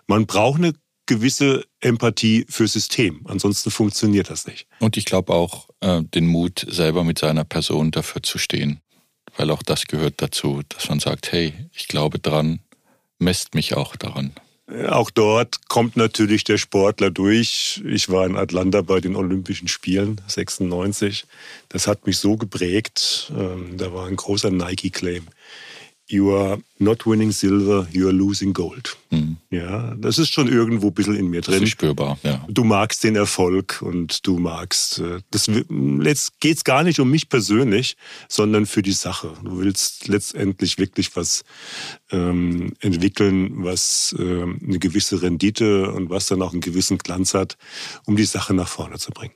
Man 0.06 0.26
braucht 0.26 0.58
eine 0.58 0.74
gewisse 1.06 1.64
Empathie 1.80 2.46
für 2.48 2.68
System. 2.68 3.22
Ansonsten 3.26 3.70
funktioniert 3.70 4.30
das 4.30 4.46
nicht. 4.46 4.66
Und 4.78 4.96
ich 4.96 5.04
glaube 5.04 5.32
auch 5.32 5.68
äh, 5.80 6.02
den 6.02 6.26
Mut, 6.26 6.66
selber 6.68 7.04
mit 7.04 7.18
seiner 7.18 7.44
Person 7.44 7.90
dafür 7.90 8.22
zu 8.22 8.38
stehen. 8.38 8.80
Weil 9.36 9.50
auch 9.50 9.62
das 9.62 9.86
gehört 9.86 10.14
dazu, 10.18 10.62
dass 10.68 10.88
man 10.88 11.00
sagt, 11.00 11.32
hey, 11.32 11.52
ich 11.72 11.88
glaube 11.88 12.18
dran, 12.18 12.60
messt 13.18 13.54
mich 13.54 13.74
auch 13.74 13.96
daran. 13.96 14.32
Auch 14.88 15.10
dort 15.10 15.68
kommt 15.68 15.96
natürlich 15.96 16.44
der 16.44 16.56
Sportler 16.56 17.10
durch. 17.10 17.82
Ich 17.84 18.08
war 18.08 18.24
in 18.24 18.36
Atlanta 18.36 18.82
bei 18.82 19.00
den 19.00 19.16
Olympischen 19.16 19.66
Spielen 19.66 20.20
96. 20.28 21.26
Das 21.68 21.88
hat 21.88 22.06
mich 22.06 22.18
so 22.18 22.36
geprägt. 22.36 23.32
Ähm, 23.36 23.76
da 23.76 23.92
war 23.92 24.06
ein 24.06 24.16
großer 24.16 24.50
Nike-Claim. 24.50 25.26
You 26.06 26.34
are 26.36 26.60
not 26.78 27.06
winning 27.06 27.32
silver, 27.32 27.88
you 27.90 28.06
are 28.06 28.14
losing 28.14 28.52
gold. 28.52 28.96
Mhm. 29.10 29.38
Ja, 29.50 29.94
das 29.96 30.18
ist 30.18 30.32
schon 30.32 30.46
irgendwo 30.46 30.88
ein 30.88 30.94
bisschen 30.94 31.16
in 31.16 31.26
mir 31.26 31.40
drin. 31.40 31.54
Das 31.54 31.62
ist 31.62 31.70
spürbar, 31.70 32.18
ja. 32.22 32.44
Du 32.48 32.62
magst 32.62 33.02
den 33.02 33.16
Erfolg 33.16 33.82
und 33.82 34.24
du 34.24 34.38
magst, 34.38 35.00
äh, 35.00 35.18
das, 35.32 35.50
jetzt 36.02 36.40
geht's 36.40 36.62
gar 36.62 36.84
nicht 36.84 37.00
um 37.00 37.10
mich 37.10 37.28
persönlich, 37.28 37.96
sondern 38.28 38.66
für 38.66 38.82
die 38.82 38.92
Sache. 38.92 39.32
Du 39.42 39.58
willst 39.58 40.06
letztendlich 40.06 40.78
wirklich 40.78 41.16
was 41.16 41.42
ähm, 42.12 42.74
entwickeln, 42.78 43.64
was 43.64 44.14
ähm, 44.16 44.60
eine 44.64 44.78
gewisse 44.78 45.20
Rendite 45.22 45.90
und 45.90 46.08
was 46.08 46.26
dann 46.26 46.40
auch 46.42 46.52
einen 46.52 46.60
gewissen 46.60 46.98
Glanz 46.98 47.34
hat, 47.34 47.56
um 48.06 48.14
die 48.14 48.24
Sache 48.24 48.54
nach 48.54 48.68
vorne 48.68 48.98
zu 48.98 49.10
bringen. 49.10 49.34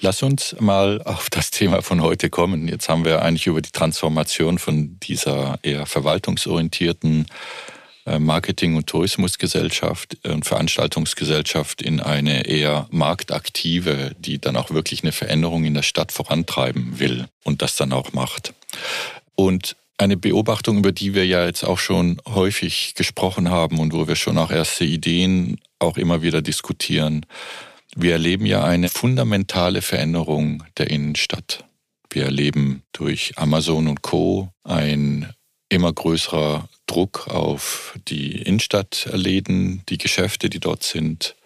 Lass 0.00 0.22
uns 0.22 0.54
mal 0.60 1.02
auf 1.02 1.28
das 1.28 1.50
Thema 1.50 1.82
von 1.82 2.02
heute 2.02 2.30
kommen. 2.30 2.68
Jetzt 2.68 2.88
haben 2.88 3.04
wir 3.04 3.22
eigentlich 3.22 3.48
über 3.48 3.62
die 3.62 3.72
Transformation 3.72 4.58
von 4.58 5.00
dieser 5.00 5.58
eher 5.62 5.86
verwaltungsorientierten 5.86 7.26
Marketing- 8.18 8.76
und 8.76 8.86
Tourismusgesellschaft 8.86 10.18
und 10.26 10.46
Veranstaltungsgesellschaft 10.46 11.82
in 11.82 12.00
eine 12.00 12.46
eher 12.46 12.86
marktaktive, 12.90 14.14
die 14.18 14.40
dann 14.40 14.56
auch 14.56 14.70
wirklich 14.70 15.02
eine 15.02 15.12
Veränderung 15.12 15.64
in 15.64 15.74
der 15.74 15.82
Stadt 15.82 16.12
vorantreiben 16.12 16.98
will 16.98 17.26
und 17.44 17.62
das 17.62 17.76
dann 17.76 17.92
auch 17.92 18.12
macht. 18.12 18.54
Und 19.34 19.76
eine 19.98 20.16
Beobachtung, 20.16 20.78
über 20.78 20.92
die 20.92 21.14
wir 21.14 21.26
ja 21.26 21.44
jetzt 21.44 21.64
auch 21.64 21.78
schon 21.78 22.20
häufig 22.26 22.94
gesprochen 22.94 23.50
haben 23.50 23.80
und 23.80 23.92
wo 23.92 24.06
wir 24.06 24.16
schon 24.16 24.38
auch 24.38 24.50
erste 24.50 24.84
Ideen 24.84 25.60
auch 25.80 25.98
immer 25.98 26.22
wieder 26.22 26.40
diskutieren. 26.40 27.26
Wir 27.96 28.12
erleben 28.12 28.46
ja 28.46 28.64
eine 28.64 28.88
fundamentale 28.88 29.82
Veränderung 29.82 30.62
der 30.76 30.90
Innenstadt. 30.90 31.64
Wir 32.10 32.24
erleben 32.24 32.82
durch 32.92 33.32
Amazon 33.36 33.88
und 33.88 34.02
Co. 34.02 34.50
ein 34.62 35.32
immer 35.68 35.92
größerer 35.92 36.68
Druck 36.86 37.28
auf 37.28 37.94
die 38.08 38.42
Innenstadtläden, 38.42 39.82
die 39.88 39.98
Geschäfte, 39.98 40.48
die 40.48 40.60
dort 40.60 40.82
sind. 40.82 41.36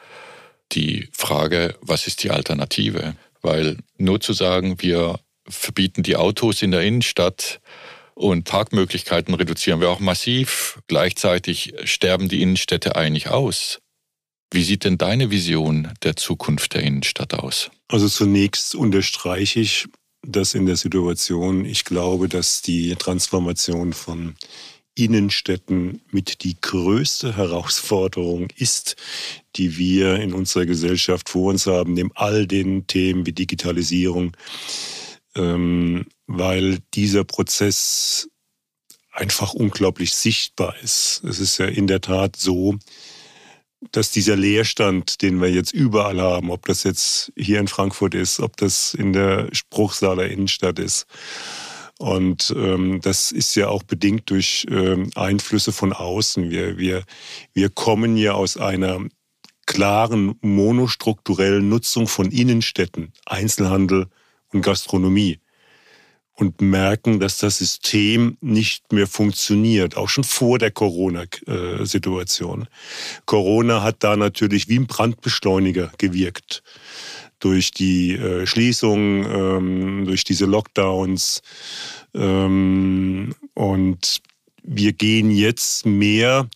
Die 0.72 1.08
Frage, 1.12 1.76
was 1.80 2.06
ist 2.06 2.22
die 2.22 2.30
Alternative? 2.30 3.16
Weil 3.40 3.78
nur 3.98 4.20
zu 4.20 4.32
sagen, 4.32 4.80
wir 4.80 5.18
verbieten 5.48 6.02
die 6.02 6.16
Autos 6.16 6.62
in 6.62 6.70
der 6.70 6.82
Innenstadt, 6.82 7.60
und 8.14 8.44
Parkmöglichkeiten 8.44 9.34
reduzieren 9.34 9.80
wir 9.80 9.90
auch 9.90 10.00
massiv. 10.00 10.80
Gleichzeitig 10.86 11.74
sterben 11.84 12.28
die 12.28 12.42
Innenstädte 12.42 12.96
eigentlich 12.96 13.28
aus. 13.28 13.80
Wie 14.52 14.62
sieht 14.62 14.84
denn 14.84 14.98
deine 14.98 15.30
Vision 15.30 15.92
der 16.02 16.16
Zukunft 16.16 16.74
der 16.74 16.82
Innenstadt 16.82 17.34
aus? 17.34 17.70
Also 17.88 18.08
zunächst 18.08 18.74
unterstreiche 18.74 19.60
ich, 19.60 19.86
dass 20.22 20.54
in 20.54 20.66
der 20.66 20.76
Situation, 20.76 21.64
ich 21.64 21.84
glaube, 21.84 22.28
dass 22.28 22.62
die 22.62 22.94
Transformation 22.96 23.92
von 23.92 24.34
Innenstädten 24.94 26.02
mit 26.10 26.44
die 26.44 26.60
größte 26.60 27.36
Herausforderung 27.36 28.48
ist, 28.56 28.96
die 29.56 29.78
wir 29.78 30.16
in 30.16 30.34
unserer 30.34 30.66
Gesellschaft 30.66 31.30
vor 31.30 31.50
uns 31.50 31.66
haben, 31.66 31.94
neben 31.94 32.10
all 32.14 32.46
den 32.46 32.86
Themen 32.86 33.24
wie 33.26 33.32
Digitalisierung, 33.32 34.36
ähm, 35.34 36.06
weil 36.26 36.78
dieser 36.94 37.24
Prozess 37.24 38.28
einfach 39.12 39.54
unglaublich 39.54 40.14
sichtbar 40.14 40.74
ist. 40.82 41.22
Es 41.24 41.38
ist 41.38 41.58
ja 41.58 41.66
in 41.66 41.86
der 41.86 42.00
Tat 42.00 42.36
so, 42.36 42.78
dass 43.90 44.10
dieser 44.10 44.36
Leerstand, 44.36 45.22
den 45.22 45.40
wir 45.40 45.50
jetzt 45.50 45.72
überall 45.72 46.20
haben, 46.20 46.50
ob 46.50 46.66
das 46.66 46.84
jetzt 46.84 47.32
hier 47.36 47.58
in 47.58 47.68
Frankfurt 47.68 48.14
ist, 48.14 48.40
ob 48.40 48.56
das 48.56 48.94
in 48.94 49.12
der 49.12 49.48
Spruchsaler 49.52 50.28
Innenstadt 50.28 50.78
ist, 50.78 51.06
und 52.02 52.52
ähm, 52.56 53.00
das 53.00 53.30
ist 53.30 53.54
ja 53.54 53.68
auch 53.68 53.84
bedingt 53.84 54.28
durch 54.28 54.66
ähm, 54.68 55.10
Einflüsse 55.14 55.70
von 55.70 55.92
außen. 55.92 56.50
Wir, 56.50 56.76
wir, 56.76 57.04
wir 57.54 57.68
kommen 57.68 58.16
ja 58.16 58.32
aus 58.32 58.56
einer 58.56 58.98
klaren 59.66 60.34
monostrukturellen 60.40 61.68
Nutzung 61.68 62.08
von 62.08 62.32
Innenstädten, 62.32 63.12
Einzelhandel 63.24 64.08
und 64.52 64.62
Gastronomie 64.62 65.38
und 66.34 66.60
merken, 66.60 67.20
dass 67.20 67.38
das 67.38 67.58
System 67.58 68.36
nicht 68.40 68.92
mehr 68.92 69.06
funktioniert, 69.06 69.96
auch 69.96 70.08
schon 70.08 70.24
vor 70.24 70.58
der 70.58 70.70
Corona-Situation. 70.70 72.66
Corona 73.26 73.82
hat 73.82 73.96
da 74.00 74.16
natürlich 74.16 74.68
wie 74.68 74.78
ein 74.78 74.86
Brandbeschleuniger 74.86 75.92
gewirkt. 75.98 76.62
Durch 77.38 77.72
die 77.72 78.12
äh, 78.12 78.46
Schließung, 78.46 79.26
ähm, 79.26 80.04
durch 80.06 80.24
diese 80.24 80.46
Lockdowns. 80.46 81.42
Ähm, 82.14 83.34
und 83.54 84.22
wir 84.62 84.92
gehen 84.92 85.30
jetzt 85.30 85.84
mehr 85.84 86.48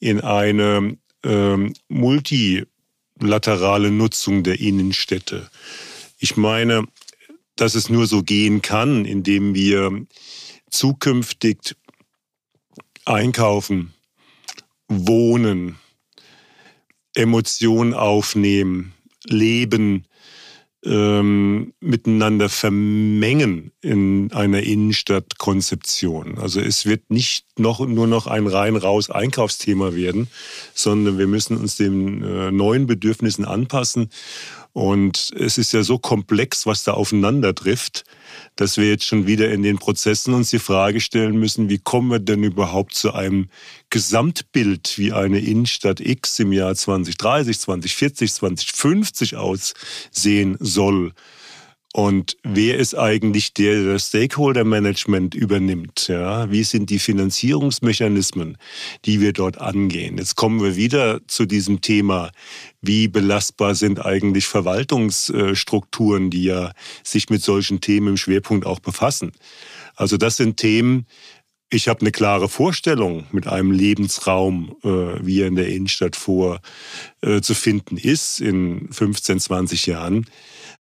in 0.00 0.20
eine 0.20 0.96
ähm, 1.24 1.72
multilaterale 1.88 3.90
Nutzung 3.90 4.42
der 4.42 4.60
Innenstädte. 4.60 5.48
Ich 6.18 6.36
meine, 6.36 6.84
dass 7.56 7.74
es 7.74 7.88
nur 7.88 8.06
so 8.06 8.22
gehen 8.22 8.62
kann, 8.62 9.04
indem 9.04 9.54
wir 9.54 10.06
zukünftig 10.70 11.76
einkaufen, 13.04 13.94
wohnen, 14.88 15.78
Emotionen 17.14 17.94
aufnehmen, 17.94 18.92
leben, 19.24 20.06
ähm, 20.84 21.72
miteinander 21.80 22.48
vermengen 22.48 23.72
in 23.80 24.32
einer 24.32 24.62
Innenstadtkonzeption. 24.62 26.38
Also 26.38 26.60
es 26.60 26.84
wird 26.84 27.10
nicht 27.10 27.46
noch, 27.58 27.80
nur 27.80 28.06
noch 28.06 28.26
ein 28.26 28.46
rein 28.46 28.76
raus 28.76 29.08
Einkaufsthema 29.08 29.94
werden, 29.94 30.28
sondern 30.74 31.18
wir 31.18 31.26
müssen 31.26 31.56
uns 31.56 31.76
den 31.76 32.22
äh, 32.22 32.50
neuen 32.50 32.86
Bedürfnissen 32.86 33.46
anpassen 33.46 34.10
und 34.74 35.32
es 35.38 35.56
ist 35.56 35.72
ja 35.72 35.84
so 35.84 35.98
komplex, 35.98 36.66
was 36.66 36.82
da 36.82 36.94
aufeinander 36.94 37.54
trifft, 37.54 38.04
dass 38.56 38.76
wir 38.76 38.88
jetzt 38.88 39.06
schon 39.06 39.28
wieder 39.28 39.52
in 39.52 39.62
den 39.62 39.78
Prozessen 39.78 40.34
uns 40.34 40.50
die 40.50 40.58
Frage 40.58 41.00
stellen 41.00 41.36
müssen, 41.36 41.68
wie 41.68 41.78
kommen 41.78 42.10
wir 42.10 42.18
denn 42.18 42.42
überhaupt 42.42 42.94
zu 42.94 43.14
einem 43.14 43.48
Gesamtbild, 43.90 44.98
wie 44.98 45.12
eine 45.12 45.38
Innenstadt 45.38 46.00
X 46.00 46.40
im 46.40 46.52
Jahr 46.52 46.74
2030, 46.74 47.60
2040, 47.60 48.32
2050 48.32 49.36
aussehen 49.36 50.56
soll. 50.58 51.12
Und 51.96 52.36
wer 52.42 52.76
ist 52.78 52.98
eigentlich 52.98 53.54
der, 53.54 53.84
der 53.84 54.00
Stakeholder-Management 54.00 55.36
übernimmt? 55.36 56.08
Ja, 56.08 56.50
wie 56.50 56.64
sind 56.64 56.90
die 56.90 56.98
Finanzierungsmechanismen, 56.98 58.58
die 59.04 59.20
wir 59.20 59.32
dort 59.32 59.58
angehen? 59.60 60.18
Jetzt 60.18 60.34
kommen 60.34 60.60
wir 60.60 60.74
wieder 60.74 61.20
zu 61.28 61.46
diesem 61.46 61.82
Thema, 61.82 62.32
wie 62.82 63.06
belastbar 63.06 63.76
sind 63.76 64.04
eigentlich 64.04 64.48
Verwaltungsstrukturen, 64.48 66.30
die 66.30 66.42
ja 66.42 66.72
sich 67.04 67.30
mit 67.30 67.44
solchen 67.44 67.80
Themen 67.80 68.08
im 68.08 68.16
Schwerpunkt 68.16 68.66
auch 68.66 68.80
befassen. 68.80 69.30
Also 69.94 70.16
das 70.16 70.36
sind 70.36 70.56
Themen, 70.56 71.06
ich 71.70 71.86
habe 71.86 72.00
eine 72.00 72.10
klare 72.10 72.48
Vorstellung 72.48 73.26
mit 73.30 73.46
einem 73.46 73.70
Lebensraum, 73.70 74.76
äh, 74.82 74.88
wie 75.24 75.42
er 75.42 75.46
in 75.46 75.54
der 75.54 75.68
Innenstadt 75.68 76.16
vor 76.16 76.60
äh, 77.20 77.40
zu 77.40 77.54
finden 77.54 77.98
ist 77.98 78.40
in 78.40 78.88
15, 78.90 79.38
20 79.38 79.86
Jahren. 79.86 80.26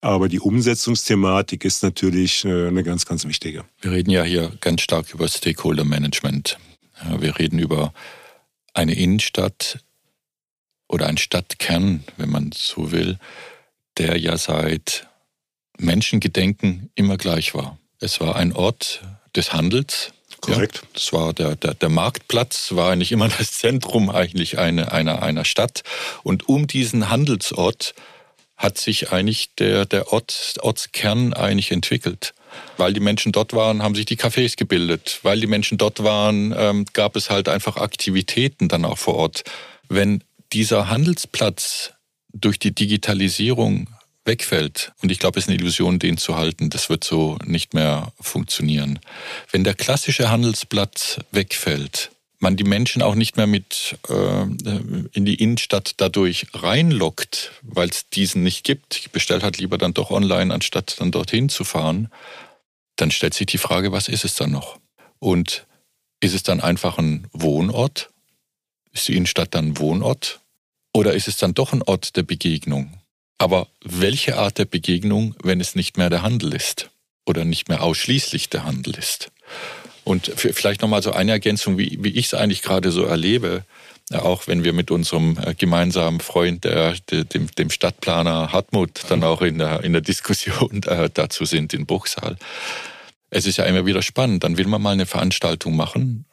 Aber 0.02 0.28
die 0.28 0.40
Umsetzungsthematik 0.40 1.64
ist 1.64 1.84
natürlich 1.84 2.44
äh, 2.44 2.68
eine 2.68 2.84
ganz, 2.84 3.06
ganz 3.06 3.26
wichtige. 3.26 3.64
Wir 3.82 3.92
reden 3.92 4.10
ja 4.10 4.24
hier 4.24 4.52
ganz 4.60 4.82
stark 4.82 5.14
über 5.14 5.28
Stakeholder 5.28 5.86
Management. 5.86 6.58
Wir 7.20 7.40
reden 7.40 7.58
über 7.58 7.94
eine 8.74 8.94
Innenstadt 8.94 9.80
oder 10.88 11.08
einen 11.08 11.18
Stadtkern, 11.18 12.04
wenn 12.18 12.30
man 12.30 12.52
so 12.54 12.92
will, 12.92 13.18
der 13.98 14.18
ja 14.18 14.38
seit 14.38 15.08
Menschengedenken 15.78 16.92
immer 16.96 17.18
gleich 17.18 17.54
war. 17.54 17.78
Es 18.00 18.20
war 18.20 18.36
ein 18.36 18.54
Ort 18.54 19.04
des 19.36 19.54
Handels. 19.54 20.14
Korrekt. 20.42 20.78
Ja, 20.78 20.88
das 20.94 21.14
war 21.14 21.34
der, 21.34 21.56
der, 21.56 21.76
der 21.76 21.90
Marktplatz, 21.90 22.72
war 22.74 22.92
eigentlich 22.92 23.12
immer 23.12 23.30
das 23.30 23.54
Zentrum 23.54 24.10
eigentlich 24.10 24.58
eine, 24.58 24.92
einer, 24.92 25.22
einer 25.22 25.46
Stadt. 25.46 25.84
Und 26.24 26.50
um 26.50 26.68
diesen 26.68 27.10
Handelsort 27.10 27.94
hat 28.62 28.78
sich 28.78 29.12
eigentlich 29.12 29.56
der, 29.56 29.86
der 29.86 30.14
Ort, 30.14 30.56
Ortskern 30.62 31.34
eigentlich 31.34 31.72
entwickelt. 31.72 32.34
Weil 32.78 32.94
die 32.94 33.00
Menschen 33.00 33.32
dort 33.32 33.54
waren, 33.54 33.82
haben 33.82 33.96
sich 33.96 34.06
die 34.06 34.18
Cafés 34.18 34.56
gebildet. 34.56 35.20
Weil 35.24 35.40
die 35.40 35.48
Menschen 35.48 35.78
dort 35.78 36.04
waren, 36.04 36.54
ähm, 36.56 36.86
gab 36.94 37.16
es 37.16 37.30
halt 37.30 37.50
einfach 37.50 37.78
Aktivitäten 37.78 38.68
dann 38.68 38.86
auch 38.86 38.98
vor 38.98 39.16
Ort. 39.16 39.44
Wenn 39.90 40.24
dieser 40.54 40.90
Handelsplatz 40.90 41.94
durch 42.34 42.60
die 42.60 42.74
Digitalisierung 42.74 43.88
wegfällt, 44.26 44.92
und 45.02 45.12
ich 45.12 45.18
glaube, 45.18 45.40
es 45.40 45.46
ist 45.46 45.50
eine 45.50 45.58
Illusion, 45.58 45.98
den 45.98 46.18
zu 46.18 46.36
halten, 46.36 46.70
das 46.70 46.90
wird 46.90 47.04
so 47.04 47.40
nicht 47.44 47.74
mehr 47.74 48.12
funktionieren. 48.20 49.00
Wenn 49.52 49.64
der 49.64 49.74
klassische 49.74 50.30
Handelsplatz 50.30 51.20
wegfällt, 51.32 52.12
man 52.42 52.56
die 52.56 52.64
Menschen 52.64 53.02
auch 53.02 53.16
nicht 53.16 53.38
mehr 53.38 53.48
mit 53.48 53.98
äh, 54.10 54.42
in 54.44 55.26
die 55.26 55.36
Innenstadt 55.36 55.94
dadurch 55.98 56.48
reinlockt, 56.54 57.52
weil 57.62 57.90
es 57.90 58.10
diesen 58.10 58.44
nicht 58.44 58.64
gibt. 58.64 58.98
Ich 58.98 59.12
bestelle 59.12 59.42
halt 59.42 59.58
lieber 59.58 59.78
dann 59.78 59.94
doch 59.94 60.12
online, 60.12 60.54
anstatt 60.54 61.00
dann 61.00 61.12
dorthin 61.12 61.50
zu 61.50 61.64
fahren. 61.64 62.10
Dann 62.96 63.12
stellt 63.12 63.34
sich 63.34 63.48
die 63.48 63.58
Frage, 63.58 63.92
was 63.92 64.08
ist 64.08 64.26
es 64.26 64.36
dann 64.36 64.52
noch? 64.52 64.80
Und 65.20 65.66
ist 66.20 66.34
es 66.34 66.44
dann 66.44 66.62
einfach 66.62 66.98
ein 66.98 67.28
Wohnort? 67.32 68.10
Ist 68.92 69.08
die 69.08 69.16
Innenstadt 69.16 69.56
dann 69.56 69.70
ein 69.70 69.78
Wohnort? 69.78 70.40
Oder 70.94 71.14
ist 71.14 71.28
es 71.28 71.38
dann 71.38 71.54
doch 71.54 71.74
ein 71.74 71.84
Ort 71.84 72.16
der 72.16 72.24
Begegnung? 72.24 72.94
Aber 73.38 73.68
welche 73.84 74.38
Art 74.38 74.58
der 74.58 74.66
Begegnung, 74.66 75.36
wenn 75.42 75.62
es 75.62 75.74
nicht 75.74 75.98
mehr 75.98 76.10
der 76.10 76.22
Handel 76.22 76.54
ist? 76.54 76.90
Oder 77.26 77.46
nicht 77.46 77.70
mehr 77.70 77.82
ausschließlich 77.84 78.50
der 78.50 78.66
Handel 78.66 78.96
ist? 78.96 79.32
Und 80.04 80.32
vielleicht 80.36 80.82
nochmal 80.82 81.04
so 81.04 81.12
eine 81.12 81.32
Ergänzung, 81.32 81.78
wie, 81.78 82.00
wie 82.02 82.10
ich 82.10 82.26
es 82.26 82.34
eigentlich 82.34 82.62
gerade 82.62 82.92
so 82.92 83.04
erlebe, 83.04 83.64
auch 84.14 84.48
wenn 84.48 84.64
wir 84.64 84.74
mit 84.74 84.92
unserem 84.92 85.38
äh, 85.44 85.54
gemeinsamen 85.54 86.20
Freund, 86.20 86.64
der, 86.64 86.96
dem, 87.10 87.48
dem 87.52 87.70
Stadtplaner 87.70 88.52
Hartmut, 88.52 89.02
dann 89.10 89.24
auch 89.24 89.42
in 89.42 89.58
der, 89.58 89.84
in 89.84 89.94
der 89.94 90.02
Diskussion 90.02 90.84
äh, 90.84 91.10
dazu 91.14 91.46
sind 91.46 91.74
in 91.74 91.86
Bruchsal. 91.86 92.38
Es 93.30 93.46
ist 93.46 93.58
ja 93.58 93.64
immer 93.66 93.86
wieder 93.86 94.02
spannend. 94.02 94.44
Dann 94.44 94.58
will 94.58 94.68
man 94.68 94.82
mal 94.82 94.92
eine 94.92 95.06
Veranstaltung 95.06 95.76
machen 95.76 96.26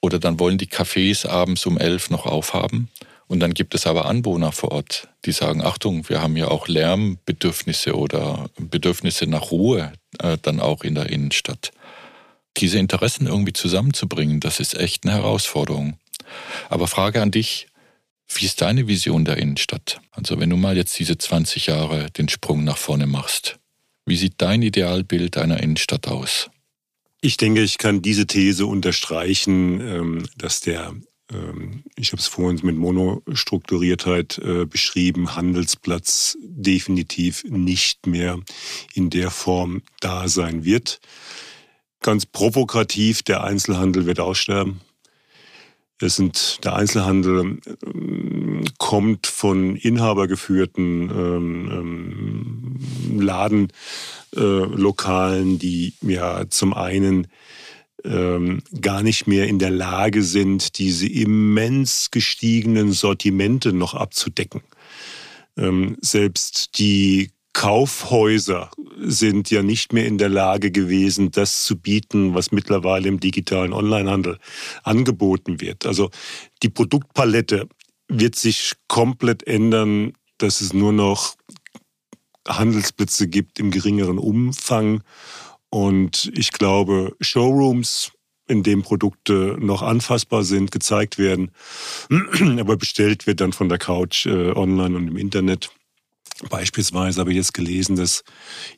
oder 0.00 0.18
dann 0.18 0.38
wollen 0.38 0.58
die 0.58 0.68
Cafés 0.68 1.26
abends 1.26 1.66
um 1.66 1.78
elf 1.78 2.10
noch 2.10 2.26
aufhaben. 2.26 2.88
Und 3.28 3.40
dann 3.40 3.54
gibt 3.54 3.74
es 3.74 3.86
aber 3.86 4.06
Anwohner 4.06 4.52
vor 4.52 4.70
Ort, 4.70 5.08
die 5.24 5.32
sagen, 5.32 5.60
Achtung, 5.60 6.08
wir 6.08 6.22
haben 6.22 6.36
ja 6.36 6.48
auch 6.48 6.68
Lärmbedürfnisse 6.68 7.96
oder 7.96 8.48
Bedürfnisse 8.56 9.26
nach 9.26 9.50
Ruhe 9.50 9.92
äh, 10.20 10.38
dann 10.40 10.60
auch 10.60 10.84
in 10.84 10.94
der 10.94 11.10
Innenstadt 11.10 11.72
diese 12.56 12.78
Interessen 12.78 13.26
irgendwie 13.26 13.52
zusammenzubringen, 13.52 14.40
das 14.40 14.60
ist 14.60 14.74
echt 14.74 15.04
eine 15.04 15.14
Herausforderung. 15.14 15.98
Aber 16.68 16.88
Frage 16.88 17.22
an 17.22 17.30
dich, 17.30 17.68
wie 18.28 18.46
ist 18.46 18.60
deine 18.60 18.88
Vision 18.88 19.24
der 19.24 19.36
Innenstadt? 19.36 20.00
Also 20.10 20.40
wenn 20.40 20.50
du 20.50 20.56
mal 20.56 20.76
jetzt 20.76 20.98
diese 20.98 21.16
20 21.16 21.66
Jahre 21.66 22.10
den 22.10 22.28
Sprung 22.28 22.64
nach 22.64 22.78
vorne 22.78 23.06
machst, 23.06 23.58
wie 24.04 24.16
sieht 24.16 24.34
dein 24.38 24.62
Idealbild 24.62 25.36
einer 25.36 25.62
Innenstadt 25.62 26.08
aus? 26.08 26.50
Ich 27.20 27.36
denke, 27.36 27.62
ich 27.62 27.78
kann 27.78 28.02
diese 28.02 28.26
These 28.26 28.66
unterstreichen, 28.66 29.80
ähm, 29.80 30.28
dass 30.36 30.60
der, 30.60 30.94
ähm, 31.32 31.82
ich 31.96 32.12
habe 32.12 32.20
es 32.20 32.28
vorhin 32.28 32.60
mit 32.62 32.76
Monostrukturiertheit 32.76 34.38
äh, 34.38 34.66
beschrieben, 34.66 35.34
Handelsplatz 35.34 36.36
definitiv 36.40 37.44
nicht 37.44 38.06
mehr 38.06 38.38
in 38.94 39.10
der 39.10 39.30
Form 39.30 39.82
da 40.00 40.28
sein 40.28 40.64
wird 40.64 41.00
ganz 42.06 42.24
provokativ, 42.24 43.22
der 43.22 43.44
Einzelhandel 43.44 44.06
wird 44.06 44.20
aussterben. 44.20 44.80
Es 46.00 46.16
sind, 46.16 46.60
der 46.62 46.76
Einzelhandel 46.76 47.58
ähm, 47.84 48.64
kommt 48.78 49.26
von 49.26 49.76
inhabergeführten 49.76 51.10
ähm, 51.10 52.78
ähm, 53.10 53.20
Ladenlokalen, 53.20 55.56
äh, 55.56 55.58
die 55.58 55.94
ja 56.02 56.48
zum 56.48 56.74
einen 56.74 57.26
ähm, 58.04 58.62
gar 58.80 59.02
nicht 59.02 59.26
mehr 59.26 59.48
in 59.48 59.58
der 59.58 59.70
Lage 59.70 60.22
sind, 60.22 60.78
diese 60.78 61.08
immens 61.08 62.12
gestiegenen 62.12 62.92
Sortimente 62.92 63.72
noch 63.72 63.94
abzudecken. 63.94 64.62
Selbst 66.02 66.78
die 66.78 67.30
Kaufhäuser 67.56 68.70
sind 68.98 69.50
ja 69.50 69.62
nicht 69.62 69.94
mehr 69.94 70.04
in 70.04 70.18
der 70.18 70.28
Lage 70.28 70.70
gewesen, 70.70 71.30
das 71.30 71.64
zu 71.64 71.78
bieten, 71.78 72.34
was 72.34 72.52
mittlerweile 72.52 73.08
im 73.08 73.18
digitalen 73.18 73.72
Onlinehandel 73.72 74.38
angeboten 74.82 75.58
wird. 75.62 75.86
Also 75.86 76.10
die 76.62 76.68
Produktpalette 76.68 77.66
wird 78.08 78.36
sich 78.36 78.74
komplett 78.88 79.46
ändern, 79.46 80.12
dass 80.36 80.60
es 80.60 80.74
nur 80.74 80.92
noch 80.92 81.34
Handelsplätze 82.46 83.26
gibt 83.26 83.58
im 83.58 83.70
geringeren 83.70 84.18
Umfang. 84.18 85.02
Und 85.70 86.30
ich 86.34 86.52
glaube, 86.52 87.16
Showrooms, 87.22 88.12
in 88.48 88.64
denen 88.64 88.82
Produkte 88.82 89.56
noch 89.58 89.80
anfassbar 89.80 90.44
sind, 90.44 90.72
gezeigt 90.72 91.16
werden, 91.16 91.52
aber 92.60 92.76
bestellt 92.76 93.26
wird 93.26 93.40
dann 93.40 93.54
von 93.54 93.70
der 93.70 93.78
Couch 93.78 94.26
äh, 94.26 94.52
online 94.52 94.94
und 94.94 95.08
im 95.08 95.16
Internet. 95.16 95.70
Beispielsweise 96.50 97.20
habe 97.20 97.30
ich 97.30 97.36
jetzt 97.36 97.54
gelesen, 97.54 97.96
dass 97.96 98.22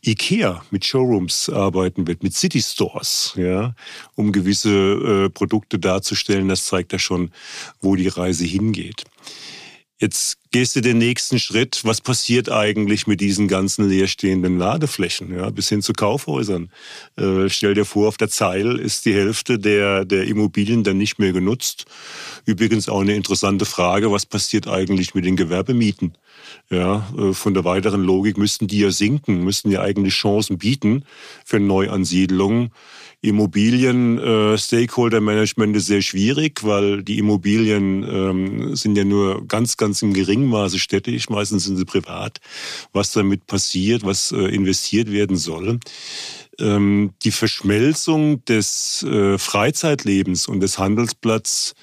IKEA 0.07 0.63
mit 0.71 0.85
Showrooms 0.85 1.49
arbeiten 1.49 2.07
wird, 2.07 2.23
mit 2.23 2.35
City 2.35 2.63
Stores, 2.63 3.33
ja, 3.37 3.75
um 4.15 4.31
gewisse 4.31 4.71
äh, 4.71 5.29
Produkte 5.29 5.79
darzustellen. 5.79 6.49
Das 6.49 6.67
zeigt 6.67 6.93
ja 6.93 6.99
schon, 6.99 7.33
wo 7.81 7.97
die 7.97 8.09
Reise 8.09 8.45
hingeht. 8.45 9.05
Jetzt 10.01 10.39
gehst 10.51 10.77
du 10.77 10.81
den 10.81 10.99
nächsten 10.99 11.39
Schritt. 11.39 11.81
Was 11.85 12.01
passiert 12.01 12.51
eigentlich 12.51 13.07
mit 13.07 13.21
diesen 13.21 13.49
ganzen 13.49 13.89
leerstehenden 13.89 14.59
Ladeflächen, 14.59 15.35
ja, 15.35 15.51
bis 15.51 15.69
hin 15.69 15.83
zu 15.83 15.93
Kaufhäusern? 15.93 16.71
Äh, 17.17 17.49
stell 17.49 17.75
dir 17.75 17.85
vor, 17.85 18.09
auf 18.09 18.17
der 18.17 18.29
Zeil 18.29 18.79
ist 18.79 19.05
die 19.05 19.15
Hälfte 19.15 19.59
der, 19.59 20.05
der 20.05 20.25
Immobilien 20.25 20.85
dann 20.85 20.99
nicht 20.99 21.19
mehr 21.19 21.33
genutzt. 21.33 21.87
Übrigens 22.47 22.89
auch 22.89 23.01
eine 23.01 23.15
interessante 23.15 23.65
Frage, 23.65 24.11
was 24.11 24.27
passiert 24.27 24.69
eigentlich 24.69 25.15
mit 25.15 25.25
den 25.25 25.37
Gewerbemieten? 25.37 26.15
Ja, 26.71 27.09
äh, 27.17 27.33
von 27.33 27.55
der 27.55 27.65
weiteren 27.65 28.03
Logik 28.03 28.39
müssten 28.39 28.67
die 28.67 28.81
ja 28.81 28.91
sinken, 28.91 29.45
müssten 29.45 29.71
ja 29.71 29.83
eigentlich 29.83 30.15
Chancen 30.15 30.59
bieten 30.59 31.05
für 31.45 31.61
Neuansiedlungen. 31.61 32.71
Immobilien 33.21 34.19
äh, 34.19 34.55
ist 34.55 34.69
sehr 34.69 36.03
schwierig, 36.03 36.63
weil 36.63 37.03
die 37.03 37.19
Immobilien 37.19 38.05
ähm, 38.05 38.77
sind 38.77 38.97
ja 38.97 39.05
nur 39.05 39.45
ganz, 39.49 39.77
ganz 39.77 40.03
im 40.03 40.13
geringen 40.15 40.38
Maße 40.47 40.79
städtisch, 40.79 41.29
meistens 41.29 41.65
sind 41.65 41.77
sie 41.77 41.85
privat. 41.85 42.41
Was 42.93 43.13
damit 43.13 43.47
passiert, 43.47 44.05
was 44.05 44.33
äh, 44.33 44.37
investiert 44.37 45.11
werden 45.11 45.37
soll. 45.37 45.81
Ähm, 46.59 47.15
die 47.23 47.31
Verschmelzung 47.31 48.45
des 48.45 49.03
äh, 49.05 49.39
Freizeitlebens 49.39 50.49
und 50.49 50.61
des 50.61 50.79
Handelsplatzes 50.79 51.75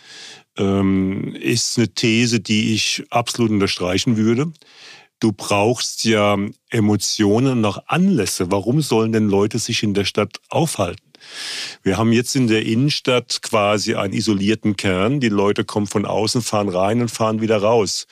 ähm, 0.58 1.36
ist 1.36 1.78
eine 1.78 1.94
These, 1.94 2.39
die 2.39 2.74
ich 2.74 3.04
absolut 3.10 3.52
unterstreichen 3.52 4.18
würde. 4.18 4.52
Du 5.20 5.32
brauchst 5.32 6.04
ja 6.04 6.38
Emotionen 6.70 7.63
auch 7.63 7.84
Anlässe. 7.88 8.52
Warum 8.52 8.82
sollen 8.82 9.12
denn 9.13 9.30
Leute 9.30 9.60
sich 9.60 9.82
in 9.84 9.94
der 9.94 10.06
Stadt 10.06 10.39
aufhalten? 10.50 11.05
Wir 11.83 11.97
haben 11.97 12.11
jetzt 12.11 12.35
in 12.35 12.47
der 12.47 12.65
Innenstadt 12.65 13.41
quasi 13.41 13.95
einen 13.95 14.13
isolierten 14.13 14.75
Kern. 14.75 15.19
Die 15.19 15.29
Leute 15.29 15.63
kommen 15.63 15.88
von 15.88 16.05
außen, 16.05 16.41
fahren 16.41 16.69
rein 16.69 17.01
und 17.01 17.09
fahren 17.09 17.41
wieder 17.41 17.57
raus. 17.57 18.07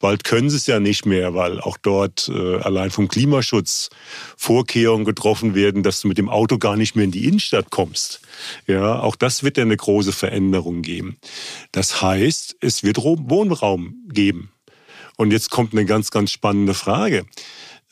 Bald 0.00 0.24
können 0.24 0.48
sie 0.48 0.56
es 0.56 0.66
ja 0.66 0.80
nicht 0.80 1.04
mehr, 1.04 1.34
weil 1.34 1.60
auch 1.60 1.76
dort 1.76 2.30
äh, 2.34 2.56
allein 2.60 2.90
vom 2.90 3.06
Klimaschutz 3.08 3.90
Vorkehrungen 4.34 5.04
getroffen 5.04 5.54
werden, 5.54 5.82
dass 5.82 6.00
du 6.00 6.08
mit 6.08 6.16
dem 6.16 6.30
Auto 6.30 6.56
gar 6.56 6.76
nicht 6.76 6.96
mehr 6.96 7.04
in 7.04 7.10
die 7.10 7.26
Innenstadt 7.26 7.70
kommst. 7.70 8.22
Ja, 8.66 9.00
auch 9.00 9.14
das 9.14 9.42
wird 9.42 9.58
ja 9.58 9.62
eine 9.62 9.76
große 9.76 10.12
Veränderung 10.12 10.80
geben. 10.80 11.18
Das 11.72 12.00
heißt, 12.00 12.56
es 12.60 12.82
wird 12.82 12.96
Wohnraum 12.96 14.06
geben. 14.08 14.50
Und 15.18 15.32
jetzt 15.32 15.50
kommt 15.50 15.74
eine 15.74 15.84
ganz, 15.84 16.10
ganz 16.10 16.32
spannende 16.32 16.72
Frage 16.72 17.26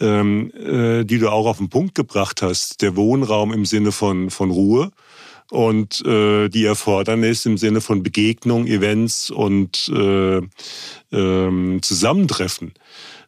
ähm, 0.01 0.53
äh, 0.55 1.05
die 1.05 1.19
du 1.19 1.31
auch 1.31 1.47
auf 1.47 1.59
den 1.59 1.69
Punkt 1.69 1.95
gebracht 1.95 2.43
hast. 2.43 2.83
Der 2.83 2.97
Wohnraum 2.97 3.53
im 3.53 3.65
Sinne 3.65 3.93
von, 3.93 4.31
von 4.31 4.51
Ruhe 4.51 4.91
und 5.51 6.05
äh, 6.05 6.49
die 6.49 6.65
Erfordernis 6.65 7.47
im 7.47 7.59
Sinne 7.59 7.81
von 7.81 8.03
Begegnung, 8.03 8.67
Events 8.67 9.31
und 9.31 9.91
äh, 9.95 10.41
ähm, 11.13 11.79
Zusammentreffen. 11.83 12.75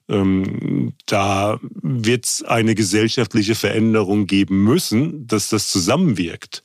Ähm, 0.09 0.93
da 1.07 1.59
wird 1.63 2.25
es 2.25 2.43
eine 2.43 2.75
gesellschaftliche 2.75 3.55
Veränderung 3.55 4.27
geben 4.27 4.65
müssen, 4.65 5.27
dass 5.27 5.49
das 5.49 5.69
zusammenwirkt 5.69 6.63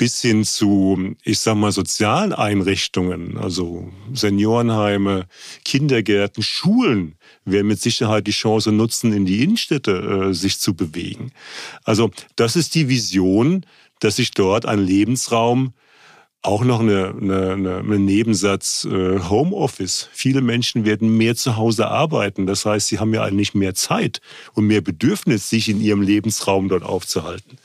bis 0.00 0.22
hin 0.22 0.46
zu, 0.46 1.14
ich 1.24 1.40
sag 1.40 1.56
mal, 1.56 1.72
sozialen 1.72 2.32
Einrichtungen, 2.32 3.36
also 3.36 3.92
Seniorenheime, 4.14 5.26
Kindergärten, 5.66 6.42
Schulen 6.42 7.16
werden 7.44 7.66
mit 7.66 7.82
Sicherheit 7.82 8.26
die 8.26 8.30
Chance 8.30 8.72
nutzen, 8.72 9.12
in 9.12 9.26
die 9.26 9.44
Innenstädte 9.44 10.30
äh, 10.30 10.32
sich 10.32 10.58
zu 10.58 10.72
bewegen. 10.72 11.32
Also 11.84 12.10
das 12.34 12.56
ist 12.56 12.74
die 12.76 12.88
Vision, 12.88 13.66
dass 13.98 14.16
sich 14.16 14.30
dort 14.30 14.64
ein 14.64 14.78
Lebensraum 14.78 15.74
auch 16.40 16.64
noch 16.64 16.80
eine, 16.80 17.14
eine, 17.20 17.82
eine 17.84 17.98
Nebensatz 17.98 18.86
äh, 18.90 19.18
Homeoffice. 19.18 20.08
Viele 20.14 20.40
Menschen 20.40 20.86
werden 20.86 21.18
mehr 21.18 21.36
zu 21.36 21.58
Hause 21.58 21.88
arbeiten. 21.88 22.46
Das 22.46 22.64
heißt, 22.64 22.88
sie 22.88 23.00
haben 23.00 23.12
ja 23.12 23.22
eigentlich 23.22 23.52
mehr 23.52 23.74
Zeit 23.74 24.22
und 24.54 24.66
mehr 24.66 24.80
Bedürfnis, 24.80 25.50
sich 25.50 25.68
in 25.68 25.78
ihrem 25.78 26.00
Lebensraum 26.00 26.70
dort 26.70 26.84
aufzuhalten. 26.84 27.58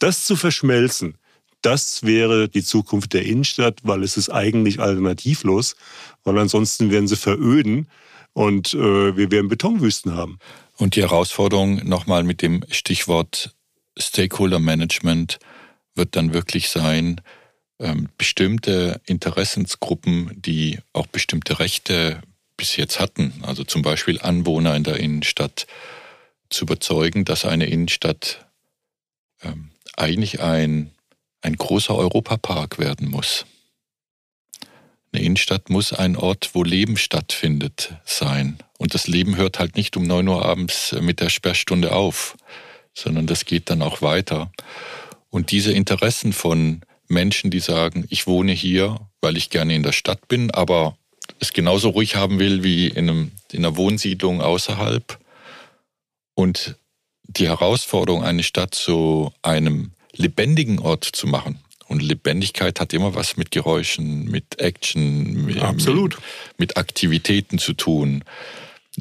Das 0.00 0.24
zu 0.24 0.34
verschmelzen, 0.34 1.14
das 1.62 2.02
wäre 2.02 2.48
die 2.48 2.62
Zukunft 2.62 3.12
der 3.12 3.24
Innenstadt, 3.24 3.80
weil 3.82 4.02
es 4.02 4.16
ist 4.16 4.30
eigentlich 4.30 4.80
alternativlos, 4.80 5.76
weil 6.24 6.38
ansonsten 6.38 6.90
werden 6.90 7.08
sie 7.08 7.16
veröden 7.16 7.88
und 8.32 8.74
äh, 8.74 9.16
wir 9.16 9.30
werden 9.30 9.48
Betonwüsten 9.48 10.14
haben. 10.14 10.38
Und 10.76 10.94
die 10.94 11.02
Herausforderung 11.02 11.86
nochmal 11.88 12.22
mit 12.22 12.42
dem 12.42 12.64
Stichwort 12.70 13.54
Stakeholder 13.98 14.58
Management 14.58 15.38
wird 15.94 16.16
dann 16.16 16.34
wirklich 16.34 16.68
sein, 16.68 17.20
ähm, 17.78 18.08
bestimmte 18.18 19.00
Interessensgruppen, 19.06 20.30
die 20.40 20.78
auch 20.92 21.06
bestimmte 21.06 21.58
Rechte 21.58 22.20
bis 22.56 22.76
jetzt 22.76 23.00
hatten, 23.00 23.32
also 23.42 23.64
zum 23.64 23.82
Beispiel 23.82 24.20
Anwohner 24.20 24.76
in 24.76 24.84
der 24.84 24.98
Innenstadt, 24.98 25.66
zu 26.48 26.64
überzeugen, 26.64 27.24
dass 27.24 27.44
eine 27.44 27.66
Innenstadt 27.66 28.46
ähm, 29.42 29.70
eigentlich 29.96 30.40
ein 30.40 30.92
ein 31.46 31.56
großer 31.56 31.94
Europapark 31.94 32.78
werden 32.80 33.08
muss. 33.08 33.46
Eine 35.12 35.22
Innenstadt 35.22 35.70
muss 35.70 35.92
ein 35.92 36.16
Ort, 36.16 36.50
wo 36.54 36.64
Leben 36.64 36.96
stattfindet, 36.96 37.94
sein. 38.04 38.58
Und 38.78 38.94
das 38.94 39.06
Leben 39.06 39.36
hört 39.36 39.60
halt 39.60 39.76
nicht 39.76 39.96
um 39.96 40.02
9 40.02 40.26
Uhr 40.26 40.44
abends 40.44 40.94
mit 41.00 41.20
der 41.20 41.30
Sperrstunde 41.30 41.92
auf, 41.92 42.36
sondern 42.94 43.28
das 43.28 43.44
geht 43.44 43.70
dann 43.70 43.80
auch 43.80 44.02
weiter. 44.02 44.50
Und 45.30 45.52
diese 45.52 45.72
Interessen 45.72 46.32
von 46.32 46.82
Menschen, 47.06 47.52
die 47.52 47.60
sagen, 47.60 48.06
ich 48.10 48.26
wohne 48.26 48.52
hier, 48.52 48.98
weil 49.20 49.36
ich 49.36 49.48
gerne 49.48 49.76
in 49.76 49.84
der 49.84 49.92
Stadt 49.92 50.26
bin, 50.26 50.50
aber 50.50 50.98
es 51.38 51.52
genauso 51.52 51.90
ruhig 51.90 52.16
haben 52.16 52.40
will 52.40 52.64
wie 52.64 52.88
in, 52.88 53.08
einem, 53.08 53.32
in 53.52 53.64
einer 53.64 53.76
Wohnsiedlung 53.76 54.40
außerhalb. 54.40 55.18
Und 56.34 56.74
die 57.22 57.46
Herausforderung, 57.46 58.24
eine 58.24 58.42
Stadt 58.42 58.74
zu 58.74 59.32
einem 59.42 59.92
lebendigen 60.18 60.78
Ort 60.78 61.04
zu 61.04 61.26
machen. 61.26 61.58
Und 61.88 62.02
Lebendigkeit 62.02 62.80
hat 62.80 62.92
immer 62.92 63.14
was 63.14 63.36
mit 63.36 63.52
Geräuschen, 63.52 64.24
mit 64.24 64.58
Action, 64.58 65.44
mit, 65.44 65.62
Absolut. 65.62 66.16
mit, 66.16 66.58
mit 66.58 66.76
Aktivitäten 66.76 67.58
zu 67.58 67.74
tun. 67.74 68.24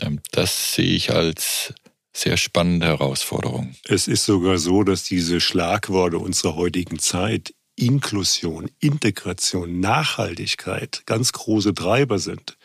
Ähm, 0.02 0.20
das 0.32 0.74
sehe 0.74 0.96
ich 0.96 1.12
als 1.12 1.74
sehr 2.14 2.38
spannende 2.38 2.88
Herausforderung. 2.88 3.76
Es 3.86 4.08
ist 4.08 4.26
sogar 4.26 4.58
so, 4.58 4.84
dass 4.84 5.04
diese 5.04 5.42
Schlagworte 5.42 6.18
unserer 6.20 6.56
heutigen 6.56 7.00
Zeit 7.00 7.54
Inklusion, 7.76 8.72
Integration, 8.80 9.82
Nachhaltigkeit 9.82 11.04
ganz 11.06 11.34
große 11.34 11.74
Treiber 11.74 12.20
sind. 12.20 12.58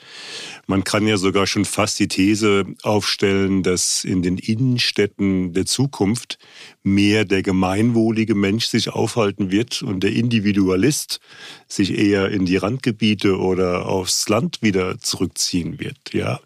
Man 0.70 0.84
kann 0.84 1.04
ja 1.04 1.16
sogar 1.16 1.48
schon 1.48 1.64
fast 1.64 1.98
die 1.98 2.06
These 2.06 2.64
aufstellen, 2.84 3.64
dass 3.64 4.04
in 4.04 4.22
den 4.22 4.38
Innenstädten 4.38 5.52
der 5.52 5.66
Zukunft 5.66 6.38
mehr 6.84 7.24
der 7.24 7.42
gemeinwohlige 7.42 8.36
Mensch 8.36 8.66
sich 8.66 8.88
aufhalten 8.88 9.50
wird 9.50 9.82
und 9.82 10.04
der 10.04 10.12
Individualist 10.12 11.18
sich 11.66 11.98
eher 11.98 12.30
in 12.30 12.46
die 12.46 12.56
Randgebiete 12.56 13.36
oder 13.36 13.86
aufs 13.86 14.28
Land 14.28 14.62
wieder 14.62 15.00
zurückziehen 15.00 15.80
wird. 15.80 16.12
Ja, 16.12 16.38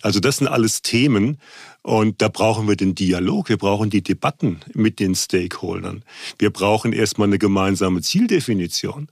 also 0.00 0.20
das 0.20 0.36
sind 0.36 0.46
alles 0.46 0.82
Themen, 0.82 1.38
und 1.84 2.22
da 2.22 2.28
brauchen 2.28 2.68
wir 2.68 2.76
den 2.76 2.94
Dialog, 2.94 3.48
wir 3.48 3.56
brauchen 3.56 3.90
die 3.90 4.02
Debatten 4.02 4.60
mit 4.72 5.00
den 5.00 5.16
Stakeholdern. 5.16 6.04
Wir 6.38 6.50
brauchen 6.50 6.92
erstmal 6.92 7.26
eine 7.26 7.38
gemeinsame 7.38 8.02
Zieldefinition. 8.02 9.08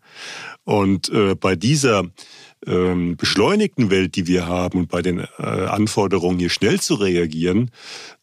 Und 0.63 1.09
äh, 1.09 1.35
bei 1.35 1.57
dieser 1.57 2.05
ähm, 2.67 3.17
beschleunigten 3.17 3.91
Welt, 3.91 4.17
die 4.17 4.27
wir 4.27 4.47
haben 4.47 4.81
und 4.81 4.89
bei 4.89 5.03
den 5.03 5.21
äh, 5.21 5.43
Anforderungen 5.43 6.39
hier 6.39 6.51
schnell 6.51 6.81
zu 6.81 6.95
reagieren, 6.95 7.71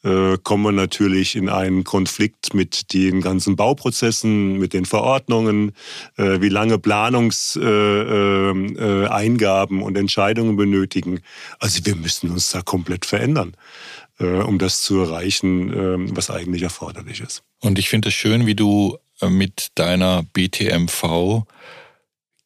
äh, 0.03 0.37
kommen 0.43 0.63
wir 0.63 0.71
natürlich 0.71 1.35
in 1.35 1.49
einen 1.49 1.83
Konflikt 1.83 2.53
mit 2.53 2.93
den 2.93 3.21
ganzen 3.21 3.55
Bauprozessen, 3.55 4.59
mit 4.59 4.73
den 4.73 4.85
Verordnungen, 4.85 5.71
äh, 6.17 6.39
wie 6.41 6.49
lange 6.49 6.77
Planungseingaben 6.77 8.77
äh, 8.77 9.81
äh, 9.81 9.83
und 9.83 9.97
Entscheidungen 9.97 10.55
benötigen. 10.55 11.21
Also 11.59 11.83
wir 11.85 11.95
müssen 11.95 12.29
uns 12.29 12.51
da 12.51 12.61
komplett 12.61 13.05
verändern 13.05 13.55
äh, 14.19 14.25
um 14.25 14.59
das 14.59 14.81
zu 14.81 14.99
erreichen, 14.99 15.73
äh, 15.73 16.15
was 16.15 16.29
eigentlich 16.29 16.63
erforderlich 16.63 17.21
ist. 17.21 17.43
Und 17.61 17.79
ich 17.79 17.89
finde 17.89 18.09
es 18.09 18.15
schön, 18.15 18.45
wie 18.45 18.55
du 18.55 18.97
mit 19.21 19.69
deiner 19.75 20.23
BTMV 20.33 21.45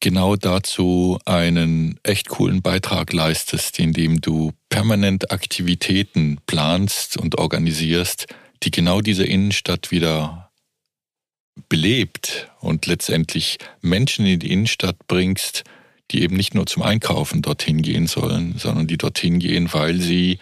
genau 0.02 0.36
dazu 0.36 1.18
einen 1.24 1.98
echt 2.02 2.28
coolen 2.28 2.60
Beitrag 2.60 3.12
leistest, 3.14 3.78
indem 3.78 4.20
du 4.20 4.52
permanent 4.68 5.30
Aktivitäten 5.30 6.38
planst 6.46 7.16
und 7.16 7.38
organisierst, 7.38 8.26
die 8.64 8.70
genau 8.70 9.00
diese 9.00 9.24
Innenstadt 9.24 9.90
wieder 9.90 10.50
belebt 11.68 12.50
und 12.60 12.86
letztendlich 12.86 13.58
Menschen 13.80 14.26
in 14.26 14.40
die 14.40 14.52
Innenstadt 14.52 14.96
bringst, 15.06 15.64
die 16.10 16.22
eben 16.22 16.36
nicht 16.36 16.54
nur 16.54 16.66
zum 16.66 16.82
Einkaufen 16.82 17.40
dorthin 17.40 17.80
gehen 17.80 18.06
sollen, 18.06 18.58
sondern 18.58 18.86
die 18.86 18.98
dorthin 18.98 19.38
gehen, 19.38 19.72
weil 19.72 20.00
sie 20.00 20.38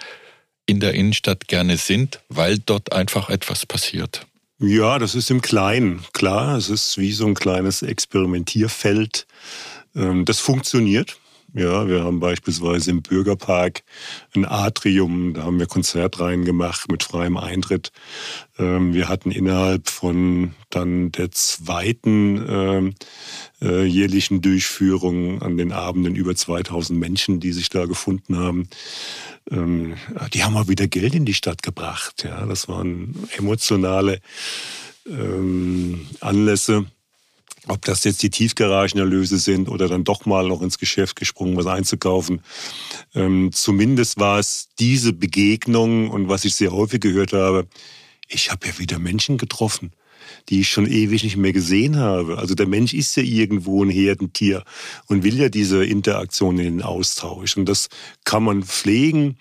in 0.66 0.80
der 0.80 0.94
Innenstadt 0.94 1.48
gerne 1.48 1.76
sind, 1.76 2.20
weil 2.28 2.58
dort 2.58 2.92
einfach 2.92 3.28
etwas 3.28 3.66
passiert. 3.66 4.26
Ja, 4.62 4.98
das 4.98 5.14
ist 5.14 5.30
im 5.30 5.40
Kleinen. 5.40 6.04
Klar, 6.12 6.58
es 6.58 6.68
ist 6.68 6.98
wie 6.98 7.12
so 7.12 7.26
ein 7.26 7.34
kleines 7.34 7.80
Experimentierfeld. 7.80 9.26
Ähm, 9.96 10.26
das 10.26 10.38
funktioniert. 10.38 11.18
Ja, 11.52 11.88
wir 11.88 12.04
haben 12.04 12.20
beispielsweise 12.20 12.92
im 12.92 13.02
Bürgerpark 13.02 13.82
ein 14.36 14.44
Atrium, 14.44 15.34
da 15.34 15.42
haben 15.42 15.58
wir 15.58 15.66
Konzertreihen 15.66 16.44
gemacht 16.44 16.90
mit 16.90 17.02
freiem 17.02 17.36
Eintritt. 17.36 17.90
Ähm, 18.58 18.94
wir 18.94 19.08
hatten 19.08 19.32
innerhalb 19.32 19.88
von 19.88 20.54
dann 20.70 21.10
der 21.10 21.32
zweiten 21.32 22.44
ähm, 22.48 22.94
äh, 23.60 23.84
jährlichen 23.84 24.42
Durchführung 24.42 25.42
an 25.42 25.56
den 25.56 25.72
Abenden 25.72 26.14
über 26.14 26.36
2000 26.36 26.98
Menschen, 26.98 27.40
die 27.40 27.52
sich 27.52 27.68
da 27.68 27.86
gefunden 27.86 28.36
haben. 28.36 28.68
Ähm, 29.50 29.96
die 30.32 30.44
haben 30.44 30.56
auch 30.56 30.68
wieder 30.68 30.86
Geld 30.86 31.16
in 31.16 31.24
die 31.24 31.34
Stadt 31.34 31.64
gebracht. 31.64 32.22
Ja, 32.24 32.46
das 32.46 32.68
waren 32.68 33.14
emotionale 33.36 34.20
Anlässe 36.20 36.86
ob 37.70 37.84
das 37.84 38.04
jetzt 38.04 38.22
die 38.22 38.30
Tiefgaragenerlöse 38.30 39.38
sind 39.38 39.68
oder 39.68 39.88
dann 39.88 40.04
doch 40.04 40.26
mal 40.26 40.46
noch 40.46 40.62
ins 40.62 40.78
Geschäft 40.78 41.16
gesprungen, 41.16 41.56
was 41.56 41.66
einzukaufen. 41.66 42.42
Ähm, 43.14 43.50
zumindest 43.52 44.18
war 44.18 44.38
es 44.38 44.68
diese 44.78 45.12
Begegnung 45.12 46.10
und 46.10 46.28
was 46.28 46.44
ich 46.44 46.54
sehr 46.54 46.72
häufig 46.72 47.00
gehört 47.00 47.32
habe, 47.32 47.66
ich 48.28 48.50
habe 48.50 48.66
ja 48.66 48.78
wieder 48.78 48.98
Menschen 48.98 49.38
getroffen, 49.38 49.92
die 50.48 50.60
ich 50.60 50.68
schon 50.68 50.86
ewig 50.86 51.24
nicht 51.24 51.36
mehr 51.36 51.52
gesehen 51.52 51.96
habe. 51.96 52.38
Also 52.38 52.54
der 52.54 52.66
Mensch 52.66 52.94
ist 52.94 53.16
ja 53.16 53.22
irgendwo 53.22 53.84
ein 53.84 53.90
Herdentier 53.90 54.64
und 55.06 55.24
will 55.24 55.38
ja 55.38 55.48
diese 55.48 55.84
Interaktion 55.84 56.58
in 56.58 56.64
den 56.64 56.82
Austausch. 56.82 57.56
Und 57.56 57.66
das 57.66 57.88
kann 58.24 58.44
man 58.44 58.62
pflegen. 58.62 59.36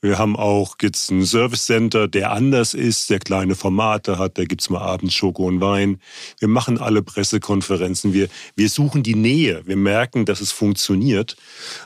Wir 0.00 0.16
haben 0.16 0.36
auch 0.36 0.76
jetzt 0.80 1.10
ein 1.10 1.26
Service 1.26 1.66
Center, 1.66 2.06
der 2.06 2.30
anders 2.30 2.72
ist, 2.72 3.10
der 3.10 3.18
kleine 3.18 3.56
Formate 3.56 4.16
hat. 4.16 4.38
Da 4.38 4.44
gibt's 4.44 4.70
mal 4.70 4.80
abends 4.80 5.14
Schoko 5.14 5.46
und 5.46 5.60
Wein. 5.60 6.00
Wir 6.38 6.46
machen 6.46 6.78
alle 6.78 7.02
Pressekonferenzen. 7.02 8.12
Wir, 8.12 8.28
wir 8.54 8.68
suchen 8.68 9.02
die 9.02 9.16
Nähe. 9.16 9.62
Wir 9.66 9.76
merken, 9.76 10.24
dass 10.24 10.40
es 10.40 10.52
funktioniert, 10.52 11.36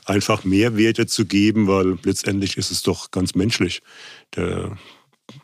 einfach 0.05 0.45
Mehrwerte 0.45 1.07
zu 1.07 1.25
geben, 1.25 1.69
weil 1.69 1.99
letztendlich 2.03 2.59
ist 2.59 2.71
es 2.71 2.83
doch 2.83 3.13
ganz 3.13 3.35
menschlich. 3.35 3.81
Der 4.37 4.77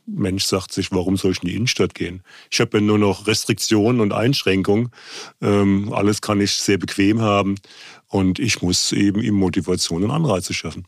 Mensch 0.05 0.45
sagt 0.45 0.71
sich, 0.71 0.93
warum 0.93 1.17
soll 1.17 1.33
ich 1.33 1.43
in 1.43 1.49
die 1.49 1.55
Innenstadt 1.55 1.95
gehen? 1.95 2.23
Ich 2.51 2.61
habe 2.61 2.77
ja 2.79 2.85
nur 2.85 2.99
noch 2.99 3.27
Restriktionen 3.27 4.03
und 4.03 4.13
Einschränkungen. 4.13 4.91
Ähm, 5.41 5.91
alles 5.95 6.21
kann 6.21 6.39
ich 6.43 6.53
sehr 6.53 6.77
bequem 6.77 7.23
haben. 7.23 7.55
Und 8.09 8.39
ich 8.39 8.61
muss 8.61 8.93
eben 8.93 9.23
ihm 9.23 9.37
Motivation 9.37 10.05
und 10.05 10.11
Anreize 10.11 10.53
schaffen. 10.53 10.87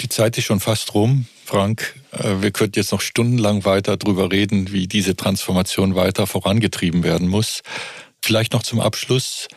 Die 0.00 0.08
Zeit 0.08 0.38
ist 0.38 0.44
schon 0.44 0.60
fast 0.60 0.94
rum, 0.94 1.26
Frank. 1.44 1.94
Äh, 2.12 2.40
wir 2.40 2.50
könnten 2.52 2.78
jetzt 2.78 2.92
noch 2.92 3.02
stundenlang 3.02 3.64
weiter 3.64 3.96
darüber 3.96 4.32
reden, 4.32 4.72
wie 4.72 4.86
diese 4.86 5.14
Transformation 5.14 5.94
weiter 5.94 6.26
vorangetrieben 6.26 7.02
werden 7.04 7.28
muss. 7.28 7.62
Vielleicht 8.22 8.52
noch 8.52 8.62
zum 8.62 8.80
Abschluss, 8.80 9.48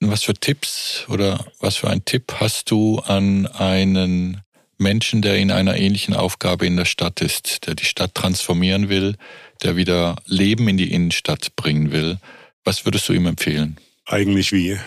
was 0.00 0.24
für 0.24 0.34
Tipps 0.34 1.04
oder 1.08 1.46
was 1.60 1.76
für 1.76 1.88
einen 1.88 2.04
Tipp 2.04 2.34
hast 2.40 2.70
du 2.70 2.98
an 2.98 3.46
einen 3.46 4.42
Menschen, 4.78 5.22
der 5.22 5.36
in 5.36 5.52
einer 5.52 5.76
ähnlichen 5.76 6.14
Aufgabe 6.14 6.66
in 6.66 6.76
der 6.76 6.84
Stadt 6.84 7.20
ist, 7.20 7.66
der 7.66 7.76
die 7.76 7.84
Stadt 7.84 8.14
transformieren 8.14 8.88
will, 8.88 9.16
der 9.62 9.76
wieder 9.76 10.16
Leben 10.26 10.66
in 10.68 10.76
die 10.76 10.92
Innenstadt 10.92 11.54
bringen 11.54 11.92
will? 11.92 12.18
Was 12.64 12.84
würdest 12.84 13.08
du 13.08 13.12
ihm 13.12 13.26
empfehlen? 13.26 13.78
Eigentlich 14.06 14.50
wie 14.50 14.78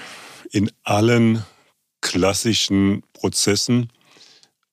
in 0.51 0.69
allen 0.83 1.43
klassischen 2.01 3.03
Prozessen 3.13 3.89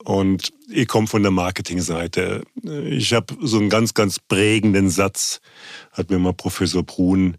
und 0.04 0.52
ich 0.68 0.88
komme 0.88 1.06
von 1.06 1.22
der 1.22 1.30
Marketingseite. 1.30 2.44
Ich 2.62 3.12
habe 3.12 3.36
so 3.40 3.58
einen 3.58 3.68
ganz, 3.68 3.94
ganz 3.94 4.18
prägenden 4.18 4.90
Satz, 4.90 5.40
hat 5.92 6.10
mir 6.10 6.18
mal 6.18 6.32
Professor 6.32 6.82
Brun 6.82 7.36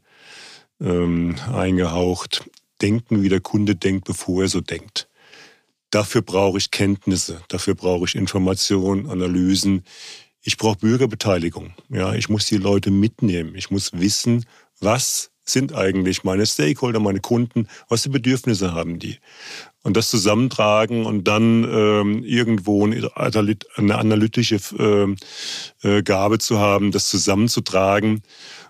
ähm, 0.80 1.36
eingehaucht. 1.54 2.50
Denken, 2.82 3.22
wie 3.22 3.30
der 3.30 3.42
Kunde 3.42 3.76
denkt, 3.76 4.06
bevor 4.06 4.44
er 4.44 4.50
so 4.50 4.62
denkt. 4.62 5.08
Dafür 5.90 6.22
brauche 6.22 6.58
ich 6.58 6.72
Kenntnisse, 6.72 7.42
dafür 7.50 7.76
brauche 7.76 8.06
ich 8.06 8.16
Informationen, 8.16 9.10
Analysen. 9.10 9.84
Ich 10.42 10.58
brauche 10.58 10.78
Bürgerbeteiligung. 10.78 11.74
Ja, 11.90 12.14
ich 12.16 12.30
muss 12.30 12.48
die 12.48 12.58
Leute 12.58 12.92
mitnehmen. 12.92 13.56
Ich 13.56 13.72
muss 13.72 13.94
wissen, 13.94 14.46
was 14.80 15.32
sind 15.46 15.76
eigentlich 15.76 16.24
meine 16.24 16.46
Stakeholder, 16.46 17.00
meine 17.00 17.20
Kunden, 17.20 17.68
was 17.90 18.04
für 18.04 18.10
Bedürfnisse 18.10 18.74
haben 18.74 19.00
die 19.00 19.18
und 19.84 19.98
das 19.98 20.10
zusammentragen 20.10 21.06
und 21.06 21.28
dann 21.28 21.66
ähm, 21.66 22.24
irgendwo 22.24 22.86
eine 22.86 23.96
analytische 23.96 24.60
ähm, 24.80 25.18
äh, 25.84 26.02
Gabe 26.02 26.40
zu 26.40 26.60
haben, 26.60 26.92
das 26.92 27.10
zusammenzutragen 27.10 28.24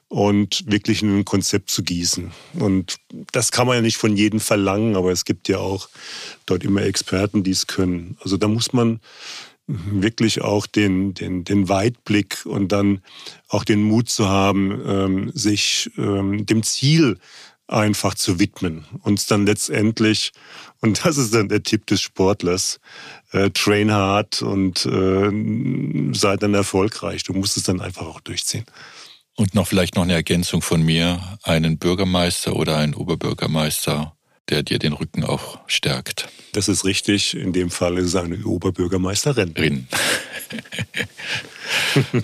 und 0.07 0.63
wirklich 0.67 1.01
in 1.01 1.19
ein 1.19 1.25
Konzept 1.25 1.69
zu 1.69 1.83
gießen. 1.83 2.31
Und 2.59 2.97
das 3.31 3.51
kann 3.51 3.67
man 3.67 3.77
ja 3.77 3.81
nicht 3.81 3.97
von 3.97 4.17
jedem 4.17 4.39
verlangen, 4.39 4.95
aber 4.95 5.11
es 5.11 5.25
gibt 5.25 5.47
ja 5.47 5.59
auch 5.59 5.89
dort 6.45 6.63
immer 6.63 6.81
Experten, 6.81 7.43
die 7.43 7.51
es 7.51 7.67
können. 7.67 8.17
Also 8.21 8.37
da 8.37 8.47
muss 8.47 8.73
man 8.73 8.99
wirklich 9.67 10.41
auch 10.41 10.67
den, 10.67 11.13
den, 11.13 11.43
den 11.43 11.69
Weitblick 11.69 12.45
und 12.45 12.71
dann 12.71 13.01
auch 13.47 13.63
den 13.63 13.83
Mut 13.83 14.09
zu 14.09 14.27
haben, 14.27 14.81
ähm, 14.85 15.31
sich 15.33 15.89
ähm, 15.97 16.45
dem 16.45 16.63
Ziel 16.63 17.17
einfach 17.67 18.13
zu 18.13 18.39
widmen. 18.39 18.85
Und 19.03 19.29
dann 19.31 19.45
letztendlich, 19.45 20.31
und 20.81 21.05
das 21.05 21.17
ist 21.17 21.33
dann 21.33 21.49
der 21.49 21.63
Tipp 21.63 21.85
des 21.87 22.01
Sportlers, 22.01 22.79
äh, 23.31 23.49
train 23.51 23.91
hard 23.91 24.41
und 24.41 24.85
äh, 24.85 26.13
sei 26.13 26.35
dann 26.37 26.53
erfolgreich. 26.53 27.23
Du 27.23 27.33
musst 27.33 27.57
es 27.57 27.63
dann 27.63 27.81
einfach 27.81 28.05
auch 28.05 28.19
durchziehen. 28.19 28.65
Und 29.35 29.55
noch 29.55 29.67
vielleicht 29.67 29.95
noch 29.95 30.03
eine 30.03 30.13
Ergänzung 30.13 30.61
von 30.61 30.83
mir, 30.83 31.19
einen 31.41 31.77
Bürgermeister 31.77 32.55
oder 32.55 32.77
einen 32.77 32.93
Oberbürgermeister, 32.93 34.15
der 34.49 34.63
dir 34.63 34.79
den 34.79 34.93
Rücken 34.93 35.23
auch 35.23 35.59
stärkt. 35.67 36.27
Das 36.51 36.67
ist 36.67 36.85
richtig. 36.85 37.35
In 37.35 37.53
dem 37.53 37.69
Fall 37.69 37.97
ist 37.97 38.07
es 38.07 38.15
eine 38.15 38.43
Oberbürgermeisterin. 38.45 39.53
Rin. 39.57 39.87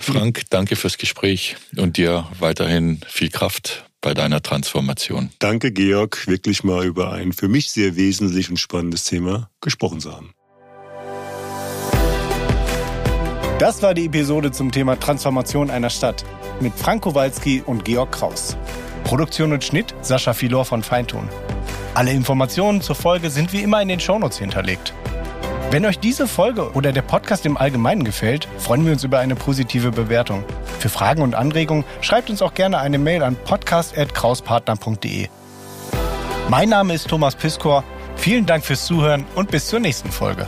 Frank, 0.00 0.42
danke 0.50 0.76
fürs 0.76 0.98
Gespräch 0.98 1.56
und 1.76 1.96
dir 1.96 2.28
weiterhin 2.38 3.00
viel 3.08 3.30
Kraft 3.30 3.84
bei 4.00 4.14
deiner 4.14 4.42
Transformation. 4.42 5.30
Danke, 5.38 5.72
Georg, 5.72 6.26
wirklich 6.26 6.64
mal 6.64 6.86
über 6.86 7.12
ein 7.12 7.32
für 7.32 7.48
mich 7.48 7.70
sehr 7.70 7.96
wesentlich 7.96 8.50
und 8.50 8.58
spannendes 8.58 9.04
Thema 9.04 9.50
gesprochen 9.60 10.00
zu 10.00 10.12
haben. 10.12 10.32
Das 13.58 13.82
war 13.82 13.92
die 13.92 14.06
Episode 14.06 14.52
zum 14.52 14.72
Thema 14.72 14.98
Transformation 14.98 15.70
einer 15.70 15.90
Stadt 15.90 16.24
mit 16.60 16.72
Frank 16.74 17.02
Kowalski 17.02 17.62
und 17.64 17.84
Georg 17.84 18.12
Kraus. 18.12 18.56
Produktion 19.04 19.52
und 19.52 19.62
Schnitt 19.62 19.94
Sascha 20.00 20.32
Filor 20.32 20.64
von 20.64 20.82
Feintun. 20.82 21.28
Alle 21.94 22.12
Informationen 22.12 22.80
zur 22.82 22.94
Folge 22.94 23.30
sind 23.30 23.52
wie 23.52 23.62
immer 23.62 23.82
in 23.82 23.88
den 23.88 24.00
Shownotes 24.00 24.38
hinterlegt. 24.38 24.94
Wenn 25.70 25.86
euch 25.86 25.98
diese 25.98 26.26
Folge 26.26 26.72
oder 26.72 26.92
der 26.92 27.02
Podcast 27.02 27.46
im 27.46 27.56
Allgemeinen 27.56 28.04
gefällt, 28.04 28.48
freuen 28.58 28.84
wir 28.84 28.92
uns 28.92 29.04
über 29.04 29.18
eine 29.18 29.36
positive 29.36 29.90
Bewertung. 29.90 30.44
Für 30.78 30.88
Fragen 30.88 31.22
und 31.22 31.34
Anregungen 31.34 31.84
schreibt 32.00 32.30
uns 32.30 32.42
auch 32.42 32.54
gerne 32.54 32.78
eine 32.78 32.98
Mail 32.98 33.22
an 33.22 33.36
podcast.krauspartner.de. 33.36 35.28
Mein 36.48 36.68
Name 36.68 36.94
ist 36.94 37.08
Thomas 37.08 37.36
Piskor. 37.36 37.84
Vielen 38.16 38.46
Dank 38.46 38.64
fürs 38.64 38.86
Zuhören 38.86 39.24
und 39.34 39.50
bis 39.50 39.68
zur 39.68 39.80
nächsten 39.80 40.10
Folge. 40.10 40.46